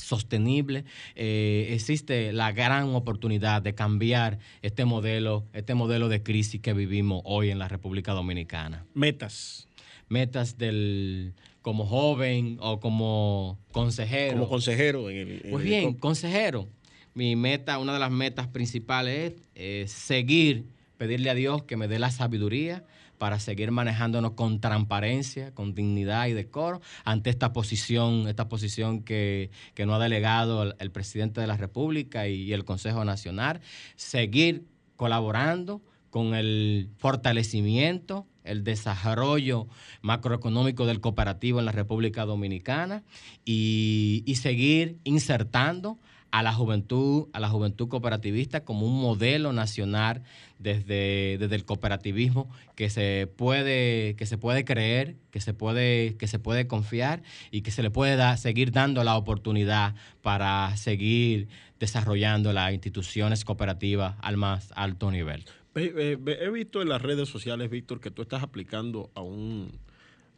sostenibles, 0.00 0.84
eh, 1.14 1.68
existe 1.70 2.32
la 2.32 2.52
gran 2.52 2.94
oportunidad 2.94 3.62
de 3.62 3.74
cambiar 3.74 4.38
este 4.62 4.84
modelo, 4.84 5.44
este 5.52 5.74
modelo 5.74 6.08
de 6.08 6.22
crisis 6.22 6.60
que 6.60 6.72
vivimos 6.72 7.22
hoy 7.24 7.50
en 7.50 7.58
la 7.58 7.68
República 7.68 8.12
Dominicana. 8.12 8.84
Metas. 8.94 9.68
Metas 10.08 10.58
del 10.58 11.34
como 11.62 11.86
joven 11.86 12.56
o 12.60 12.80
como 12.80 13.58
consejero. 13.72 14.32
Como 14.34 14.48
consejero 14.48 15.10
en 15.10 15.16
el. 15.16 15.40
en 15.44 15.50
Pues 15.50 15.64
bien, 15.64 15.94
consejero, 15.94 16.68
mi 17.14 17.36
meta, 17.36 17.78
una 17.78 17.92
de 17.92 17.98
las 17.98 18.10
metas 18.10 18.48
principales 18.48 19.32
es 19.32 19.40
eh, 19.54 19.84
seguir, 19.88 20.64
pedirle 20.96 21.30
a 21.30 21.34
Dios 21.34 21.62
que 21.64 21.76
me 21.76 21.88
dé 21.88 21.98
la 21.98 22.10
sabiduría 22.10 22.84
para 23.20 23.38
seguir 23.38 23.70
manejándonos 23.70 24.30
con 24.30 24.60
transparencia, 24.60 25.52
con 25.52 25.74
dignidad 25.74 26.26
y 26.28 26.32
decoro 26.32 26.80
ante 27.04 27.28
esta 27.28 27.52
posición, 27.52 28.26
esta 28.28 28.48
posición 28.48 29.02
que, 29.02 29.50
que 29.74 29.84
nos 29.84 29.96
ha 29.96 30.04
delegado 30.04 30.62
el, 30.62 30.90
presidente 30.90 31.38
de 31.38 31.46
la 31.46 31.58
República 31.58 32.28
y, 32.28 32.50
el 32.54 32.64
Consejo 32.64 33.04
Nacional, 33.04 33.60
seguir 33.94 34.64
colaborando 34.96 35.82
con 36.08 36.34
el 36.34 36.88
fortalecimiento, 36.96 38.26
el 38.42 38.64
desarrollo 38.64 39.68
macroeconómico 40.00 40.86
del 40.86 41.02
cooperativo 41.02 41.58
en 41.58 41.66
la 41.66 41.72
República 41.72 42.24
Dominicana 42.24 43.02
y 43.44 44.34
seguir 44.40 44.96
insertando 45.04 45.98
a 46.30 46.42
la 46.42 46.52
juventud, 46.52 47.28
a 47.32 47.40
la 47.40 47.48
juventud 47.48 47.88
cooperativista 47.88 48.64
como 48.64 48.86
un 48.86 49.00
modelo 49.00 49.52
nacional 49.52 50.22
desde, 50.58 51.38
desde 51.38 51.54
el 51.56 51.64
cooperativismo 51.64 52.48
que 52.76 52.90
se 52.90 53.28
puede, 53.36 54.14
que 54.16 54.26
se 54.26 54.38
puede 54.38 54.64
creer, 54.64 55.16
que 55.30 55.40
se 55.40 55.54
puede, 55.54 56.16
que 56.16 56.26
se 56.26 56.38
puede 56.38 56.66
confiar 56.66 57.22
y 57.50 57.62
que 57.62 57.70
se 57.70 57.82
le 57.82 57.90
puede 57.90 58.36
seguir 58.36 58.70
dando 58.72 59.02
la 59.04 59.16
oportunidad 59.16 59.94
para 60.22 60.76
seguir 60.76 61.48
desarrollando 61.78 62.52
las 62.52 62.72
instituciones 62.72 63.44
cooperativas 63.44 64.16
al 64.20 64.36
más 64.36 64.72
alto 64.76 65.10
nivel. 65.10 65.44
He 65.74 66.50
visto 66.52 66.82
en 66.82 66.88
las 66.88 67.00
redes 67.00 67.28
sociales, 67.28 67.70
Víctor, 67.70 68.00
que 68.00 68.10
tú 68.10 68.22
estás 68.22 68.42
aplicando 68.42 69.10
a 69.14 69.22
un, 69.22 69.70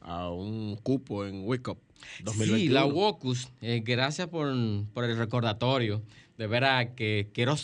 a 0.01 0.31
un 0.31 0.77
cupo 0.77 1.27
en 1.27 1.47
Wake 1.47 1.71
Up 1.71 1.79
2021. 2.25 2.59
Sí, 2.59 2.69
la 2.69 2.87
WOCUS, 2.87 3.49
eh, 3.61 3.83
gracias 3.85 4.29
por, 4.29 4.49
el 4.49 5.17
recordatorio. 5.17 6.03
De 6.39 6.47
veras 6.47 6.89
que 6.97 7.29
quiero, 7.33 7.55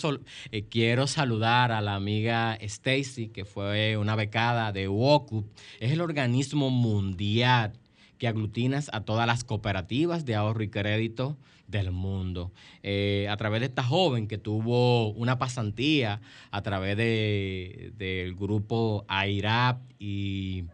eh, 0.52 0.64
quiero 0.64 1.06
saludar 1.06 1.72
a 1.72 1.80
la 1.80 1.94
amiga 1.94 2.54
Stacy, 2.60 3.28
que 3.28 3.44
fue 3.44 3.96
una 3.96 4.14
becada 4.14 4.72
de 4.72 4.88
WOCUS. 4.88 5.44
Es 5.80 5.90
el 5.90 6.00
organismo 6.00 6.70
mundial 6.70 7.72
que 8.18 8.28
aglutinas 8.28 8.90
a 8.92 9.04
todas 9.04 9.26
las 9.26 9.44
cooperativas 9.44 10.24
de 10.24 10.34
ahorro 10.34 10.62
y 10.62 10.68
crédito 10.68 11.38
del 11.68 11.92
mundo. 11.92 12.50
Eh, 12.82 13.26
a 13.30 13.36
través 13.36 13.60
de 13.60 13.66
esta 13.66 13.84
joven 13.84 14.26
que 14.26 14.38
tuvo 14.38 15.10
una 15.10 15.38
pasantía 15.38 16.20
a 16.50 16.62
través 16.62 16.96
de, 16.96 17.92
del 17.96 18.34
grupo 18.34 19.04
AIRAP 19.06 19.80
y 19.98 20.64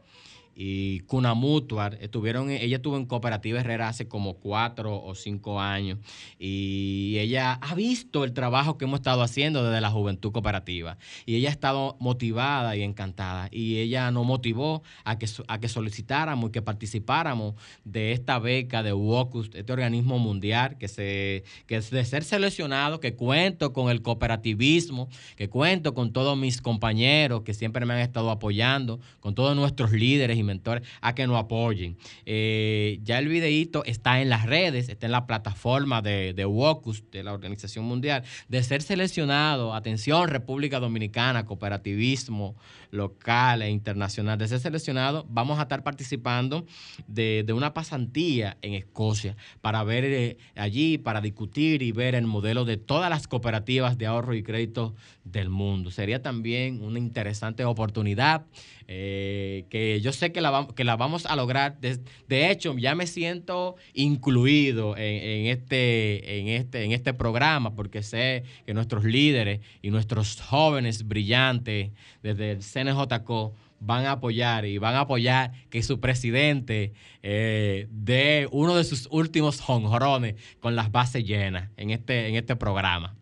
y 0.54 1.00
Cuna 1.00 1.34
Mutual. 1.34 1.98
Estuvieron, 2.00 2.50
ella 2.50 2.76
estuvo 2.76 2.96
en 2.96 3.06
Cooperativa 3.06 3.60
Herrera 3.60 3.88
hace 3.88 4.08
como 4.08 4.34
cuatro 4.34 5.02
o 5.02 5.14
cinco 5.14 5.60
años 5.60 5.98
y 6.38 7.16
ella 7.18 7.54
ha 7.54 7.74
visto 7.74 8.24
el 8.24 8.32
trabajo 8.32 8.78
que 8.78 8.84
hemos 8.84 9.00
estado 9.00 9.22
haciendo 9.22 9.64
desde 9.64 9.80
la 9.80 9.90
juventud 9.90 10.32
cooperativa 10.32 10.98
y 11.26 11.36
ella 11.36 11.48
ha 11.48 11.52
estado 11.52 11.96
motivada 12.00 12.76
y 12.76 12.82
encantada 12.82 13.48
y 13.50 13.78
ella 13.78 14.10
nos 14.10 14.24
motivó 14.24 14.82
a 15.04 15.18
que, 15.18 15.26
a 15.48 15.60
que 15.60 15.68
solicitáramos 15.68 16.48
y 16.48 16.52
que 16.52 16.62
participáramos 16.62 17.54
de 17.84 18.12
esta 18.12 18.38
beca 18.38 18.82
de 18.82 18.92
WOCUS, 18.92 19.50
este 19.54 19.72
organismo 19.72 20.18
mundial 20.18 20.78
que, 20.78 20.88
se, 20.88 21.44
que 21.66 21.76
es 21.76 21.90
de 21.90 22.04
ser 22.04 22.24
seleccionado, 22.24 23.00
que 23.00 23.14
cuento 23.14 23.72
con 23.72 23.90
el 23.90 24.02
cooperativismo, 24.02 25.08
que 25.36 25.48
cuento 25.48 25.94
con 25.94 26.12
todos 26.12 26.36
mis 26.36 26.60
compañeros 26.60 27.42
que 27.42 27.54
siempre 27.54 27.86
me 27.86 27.94
han 27.94 28.00
estado 28.00 28.30
apoyando, 28.30 29.00
con 29.20 29.34
todos 29.34 29.56
nuestros 29.56 29.92
líderes 29.92 30.38
y 30.38 30.43
mentores 30.44 30.86
a 31.00 31.14
que 31.14 31.26
nos 31.26 31.38
apoyen. 31.38 31.96
Eh, 32.26 33.00
ya 33.02 33.18
el 33.18 33.28
videíto 33.28 33.84
está 33.84 34.20
en 34.20 34.28
las 34.28 34.46
redes, 34.46 34.88
está 34.88 35.06
en 35.06 35.12
la 35.12 35.26
plataforma 35.26 36.02
de, 36.02 36.32
de 36.34 36.44
WOCUS, 36.44 37.10
de 37.10 37.24
la 37.24 37.32
Organización 37.32 37.84
Mundial, 37.84 38.22
de 38.48 38.62
ser 38.62 38.82
seleccionado, 38.82 39.74
atención, 39.74 40.28
República 40.28 40.80
Dominicana, 40.80 41.44
cooperativismo 41.44 42.56
local 42.94 43.62
e 43.62 43.70
internacional, 43.70 44.38
de 44.38 44.48
ser 44.48 44.60
seleccionado, 44.60 45.26
vamos 45.28 45.58
a 45.58 45.62
estar 45.62 45.82
participando 45.82 46.64
de, 47.06 47.44
una 47.54 47.74
pasantía 47.74 48.56
en 48.62 48.74
Escocia 48.74 49.36
para 49.60 49.82
ver 49.84 50.04
eh, 50.04 50.36
allí, 50.54 50.98
para 50.98 51.20
discutir 51.20 51.82
y 51.82 51.92
ver 51.92 52.14
el 52.14 52.26
modelo 52.26 52.64
de 52.64 52.76
todas 52.76 53.10
las 53.10 53.28
cooperativas 53.28 53.98
de 53.98 54.06
ahorro 54.06 54.34
y 54.34 54.42
crédito 54.42 54.94
del 55.24 55.50
mundo. 55.50 55.90
Sería 55.90 56.22
también 56.22 56.82
una 56.82 56.98
interesante 56.98 57.64
oportunidad 57.64 58.46
eh, 58.86 59.66
que 59.70 60.00
yo 60.00 60.12
sé 60.12 60.32
que 60.32 60.40
la, 60.40 60.68
que 60.74 60.84
la 60.84 60.96
vamos 60.96 61.26
a 61.26 61.36
lograr. 61.36 61.78
De, 61.80 62.50
hecho, 62.50 62.76
ya 62.76 62.94
me 62.94 63.06
siento 63.06 63.76
incluido 63.92 64.96
en, 64.96 65.46
este, 65.46 66.38
en, 66.38 66.48
este, 66.48 66.84
en 66.84 66.92
este 66.92 67.14
programa 67.14 67.74
porque 67.74 68.02
sé 68.02 68.44
que 68.66 68.74
nuestros 68.74 69.04
líderes 69.04 69.60
y 69.82 69.90
nuestros 69.90 70.40
jóvenes 70.40 71.06
brillantes 71.06 71.90
desde 72.22 72.52
el 72.52 72.58
CNJCO 72.58 73.54
van 73.80 74.06
a 74.06 74.12
apoyar 74.12 74.64
y 74.64 74.78
van 74.78 74.94
a 74.94 75.00
apoyar 75.00 75.52
que 75.70 75.82
su 75.82 76.00
presidente 76.00 76.92
eh, 77.22 77.86
dé 77.90 78.48
uno 78.50 78.76
de 78.76 78.84
sus 78.84 79.08
últimos 79.10 79.60
jonjorones 79.60 80.36
con 80.60 80.74
las 80.74 80.90
bases 80.90 81.24
llenas 81.24 81.70
en 81.76 81.90
este, 81.90 82.28
en 82.28 82.36
este 82.36 82.56
programa. 82.56 83.14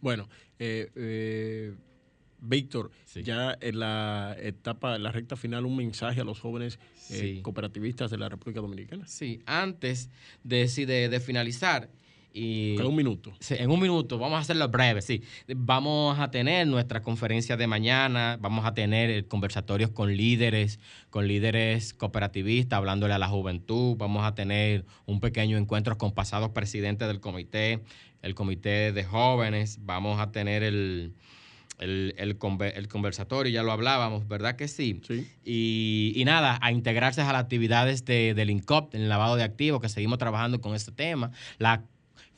Bueno, 0.00 0.28
eh, 0.58 1.74
eh, 2.40 2.46
Víctor, 2.46 2.90
ya 3.14 3.56
en 3.60 3.78
la 3.78 4.36
etapa, 4.40 4.96
en 4.96 5.02
la 5.02 5.12
recta 5.12 5.36
final, 5.36 5.66
un 5.66 5.76
mensaje 5.76 6.20
a 6.20 6.24
los 6.24 6.40
jóvenes 6.40 6.78
eh, 7.10 7.40
cooperativistas 7.42 8.10
de 8.10 8.18
la 8.18 8.28
República 8.28 8.60
Dominicana. 8.60 9.06
Sí, 9.06 9.40
antes 9.46 10.10
de, 10.44 10.66
de, 11.08 11.20
finalizar. 11.20 11.90
Y, 12.32 12.76
en 12.78 12.86
un 12.86 12.94
minuto. 12.94 13.32
en 13.50 13.70
un 13.70 13.80
minuto, 13.80 14.16
vamos 14.16 14.36
a 14.36 14.40
hacerlo 14.40 14.68
breve, 14.68 15.02
sí. 15.02 15.22
Vamos 15.48 16.18
a 16.20 16.30
tener 16.30 16.66
nuestra 16.66 17.02
conferencia 17.02 17.56
de 17.56 17.66
mañana, 17.66 18.38
vamos 18.40 18.64
a 18.64 18.72
tener 18.72 19.26
conversatorios 19.26 19.90
con 19.90 20.16
líderes, 20.16 20.78
con 21.10 21.26
líderes 21.26 21.92
cooperativistas, 21.92 22.76
hablándole 22.76 23.14
a 23.14 23.18
la 23.18 23.28
juventud, 23.28 23.96
vamos 23.96 24.24
a 24.24 24.34
tener 24.34 24.84
un 25.06 25.20
pequeño 25.20 25.58
encuentro 25.58 25.98
con 25.98 26.12
pasados 26.12 26.50
presidentes 26.50 27.08
del 27.08 27.20
comité, 27.20 27.82
el 28.22 28.34
comité 28.36 28.92
de 28.92 29.04
jóvenes, 29.04 29.80
vamos 29.82 30.20
a 30.20 30.30
tener 30.30 30.62
el, 30.62 31.14
el, 31.80 32.14
el, 32.18 32.88
conversatorio, 32.88 33.52
ya 33.52 33.62
lo 33.62 33.72
hablábamos, 33.72 34.28
¿verdad 34.28 34.56
que 34.56 34.68
sí? 34.68 35.00
Sí. 35.06 35.26
Y, 35.44 36.22
nada, 36.24 36.58
a 36.60 36.72
integrarse 36.72 37.22
a 37.22 37.32
las 37.32 37.42
actividades 37.42 38.04
de, 38.04 38.34
del 38.34 38.50
INCOP, 38.50 38.94
el 38.94 39.08
lavado 39.08 39.36
de 39.36 39.42
activos, 39.42 39.80
que 39.80 39.88
seguimos 39.88 40.18
trabajando 40.18 40.60
con 40.60 40.74
este 40.74 40.92
tema, 40.92 41.30
la 41.58 41.84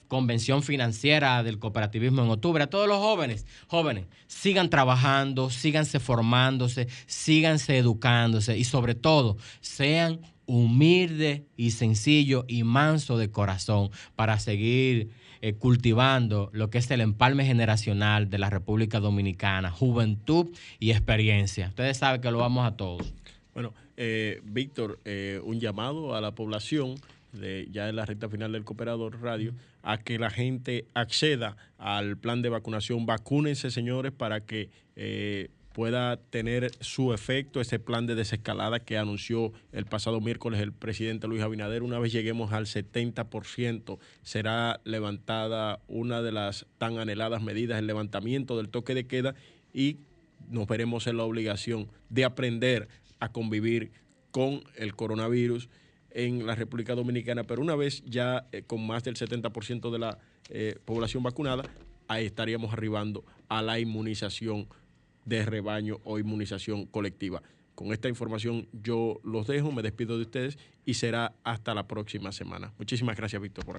convención 0.07 0.62
financiera 0.62 1.43
del 1.43 1.59
cooperativismo 1.59 2.22
en 2.22 2.30
octubre. 2.30 2.62
A 2.62 2.68
todos 2.68 2.86
los 2.86 2.99
jóvenes, 2.99 3.47
jóvenes, 3.66 4.07
sigan 4.26 4.70
trabajando, 4.70 5.51
síganse 5.51 6.01
formándose, 6.01 6.86
síganse 7.07 7.78
educándose 7.78 8.57
y 8.57 8.64
sobre 8.64 8.95
todo, 8.95 9.38
sean 9.61 10.20
humildes 10.47 11.43
y 11.57 11.70
sencillos 11.70 12.45
y 12.47 12.62
manso 12.62 13.16
de 13.16 13.30
corazón 13.30 13.90
para 14.14 14.38
seguir 14.38 15.11
eh, 15.45 15.55
cultivando 15.55 16.51
lo 16.53 16.70
que 16.70 16.78
es 16.78 16.88
el 16.93 17.01
empalme 17.01 17.45
generacional 17.45 18.30
de 18.30 18.38
la 18.38 18.49
República 18.49 19.01
Dominicana, 19.01 19.72
juventud 19.72 20.47
y 20.78 20.93
experiencia. 20.93 21.66
Ustedes 21.66 21.97
saben 21.97 22.20
que 22.20 22.30
lo 22.30 22.38
vamos 22.38 22.64
a 22.64 22.76
todos. 22.76 23.12
Bueno, 23.53 23.74
eh, 23.97 24.40
Víctor, 24.45 25.01
eh, 25.05 25.40
un 25.43 25.59
llamado 25.59 26.14
a 26.14 26.20
la 26.20 26.36
población 26.36 26.95
ya 27.72 27.88
en 27.88 27.97
la 27.97 28.07
recta 28.07 28.28
final 28.28 28.53
del 28.53 28.62
Cooperador 28.62 29.20
Radio, 29.20 29.53
a 29.82 29.99
que 29.99 30.18
la 30.18 30.30
gente 30.30 30.84
acceda 30.95 31.57
al 31.76 32.16
plan 32.18 32.40
de 32.43 32.51
vacunación. 32.51 33.05
Vacúnense, 33.05 33.72
señores, 33.72 34.12
para 34.12 34.43
que 34.43 34.68
pueda 35.73 36.16
tener 36.16 36.70
su 36.81 37.12
efecto 37.12 37.61
ese 37.61 37.79
plan 37.79 38.07
de 38.07 38.14
desescalada 38.14 38.81
que 38.81 38.99
anunció 38.99 39.53
el 39.73 39.87
pasado 39.87 40.20
miércoles 40.20 40.61
el 40.61 40.73
presidente 40.73 41.27
Luis 41.27 41.43
Abinader. 41.43 41.83
Una 41.83 41.99
vez 41.99 42.12
lleguemos 42.12 42.53
al 42.53 42.66
70%, 42.66 43.99
será 44.23 44.81
levantada 44.85 45.81
una 45.89 46.23
de 46.23 46.33
las 46.33 46.66
tan 46.79 46.99
anheladas 46.99 47.43
medidas, 47.43 47.79
el 47.79 47.87
levantamiento 47.87 48.57
del 48.57 48.68
toque 48.68 48.95
de 48.95 49.07
queda 49.07 49.35
y 49.73 49.99
nos 50.49 50.66
veremos 50.66 51.07
en 51.07 51.16
la 51.16 51.25
obligación 51.25 51.89
de 52.11 52.25
aprender 52.25 52.89
a 53.20 53.31
convivir 53.31 53.93
con 54.31 54.62
el 54.77 54.95
coronavirus 54.95 55.68
en 56.11 56.47
la 56.47 56.55
República 56.55 56.95
Dominicana, 56.95 57.45
pero 57.45 57.62
una 57.62 57.77
vez 57.77 58.03
ya 58.05 58.47
eh, 58.53 58.62
con 58.62 58.87
más 58.87 59.05
del 59.05 59.16
70% 59.16 59.91
de 59.91 59.99
la 59.99 60.18
eh, 60.51 60.77
población 60.85 61.23
vacunada, 61.23 61.64
ahí 62.09 62.27
estaríamos 62.27 62.73
arribando 62.73 63.25
a 63.49 63.62
la 63.62 63.79
inmunización 63.79 64.66
de 65.25 65.45
rebaño 65.45 65.99
o 66.05 66.18
inmunización 66.18 66.87
colectiva. 66.87 67.43
Con 67.75 67.93
esta 67.93 68.09
información 68.09 68.68
yo 68.73 69.20
los 69.25 69.47
dejo, 69.47 69.73
me 69.73 69.83
despido 69.83 70.16
de 70.16 70.23
ustedes 70.23 70.59
y 70.85 70.95
será 70.95 71.35
hasta 71.43 71.75
la 71.75 71.89
próxima 71.89 72.33
semana. 72.33 72.73
Muchísimas 72.79 73.16
gracias, 73.16 73.41
Víctor, 73.41 73.64
por 73.64 73.77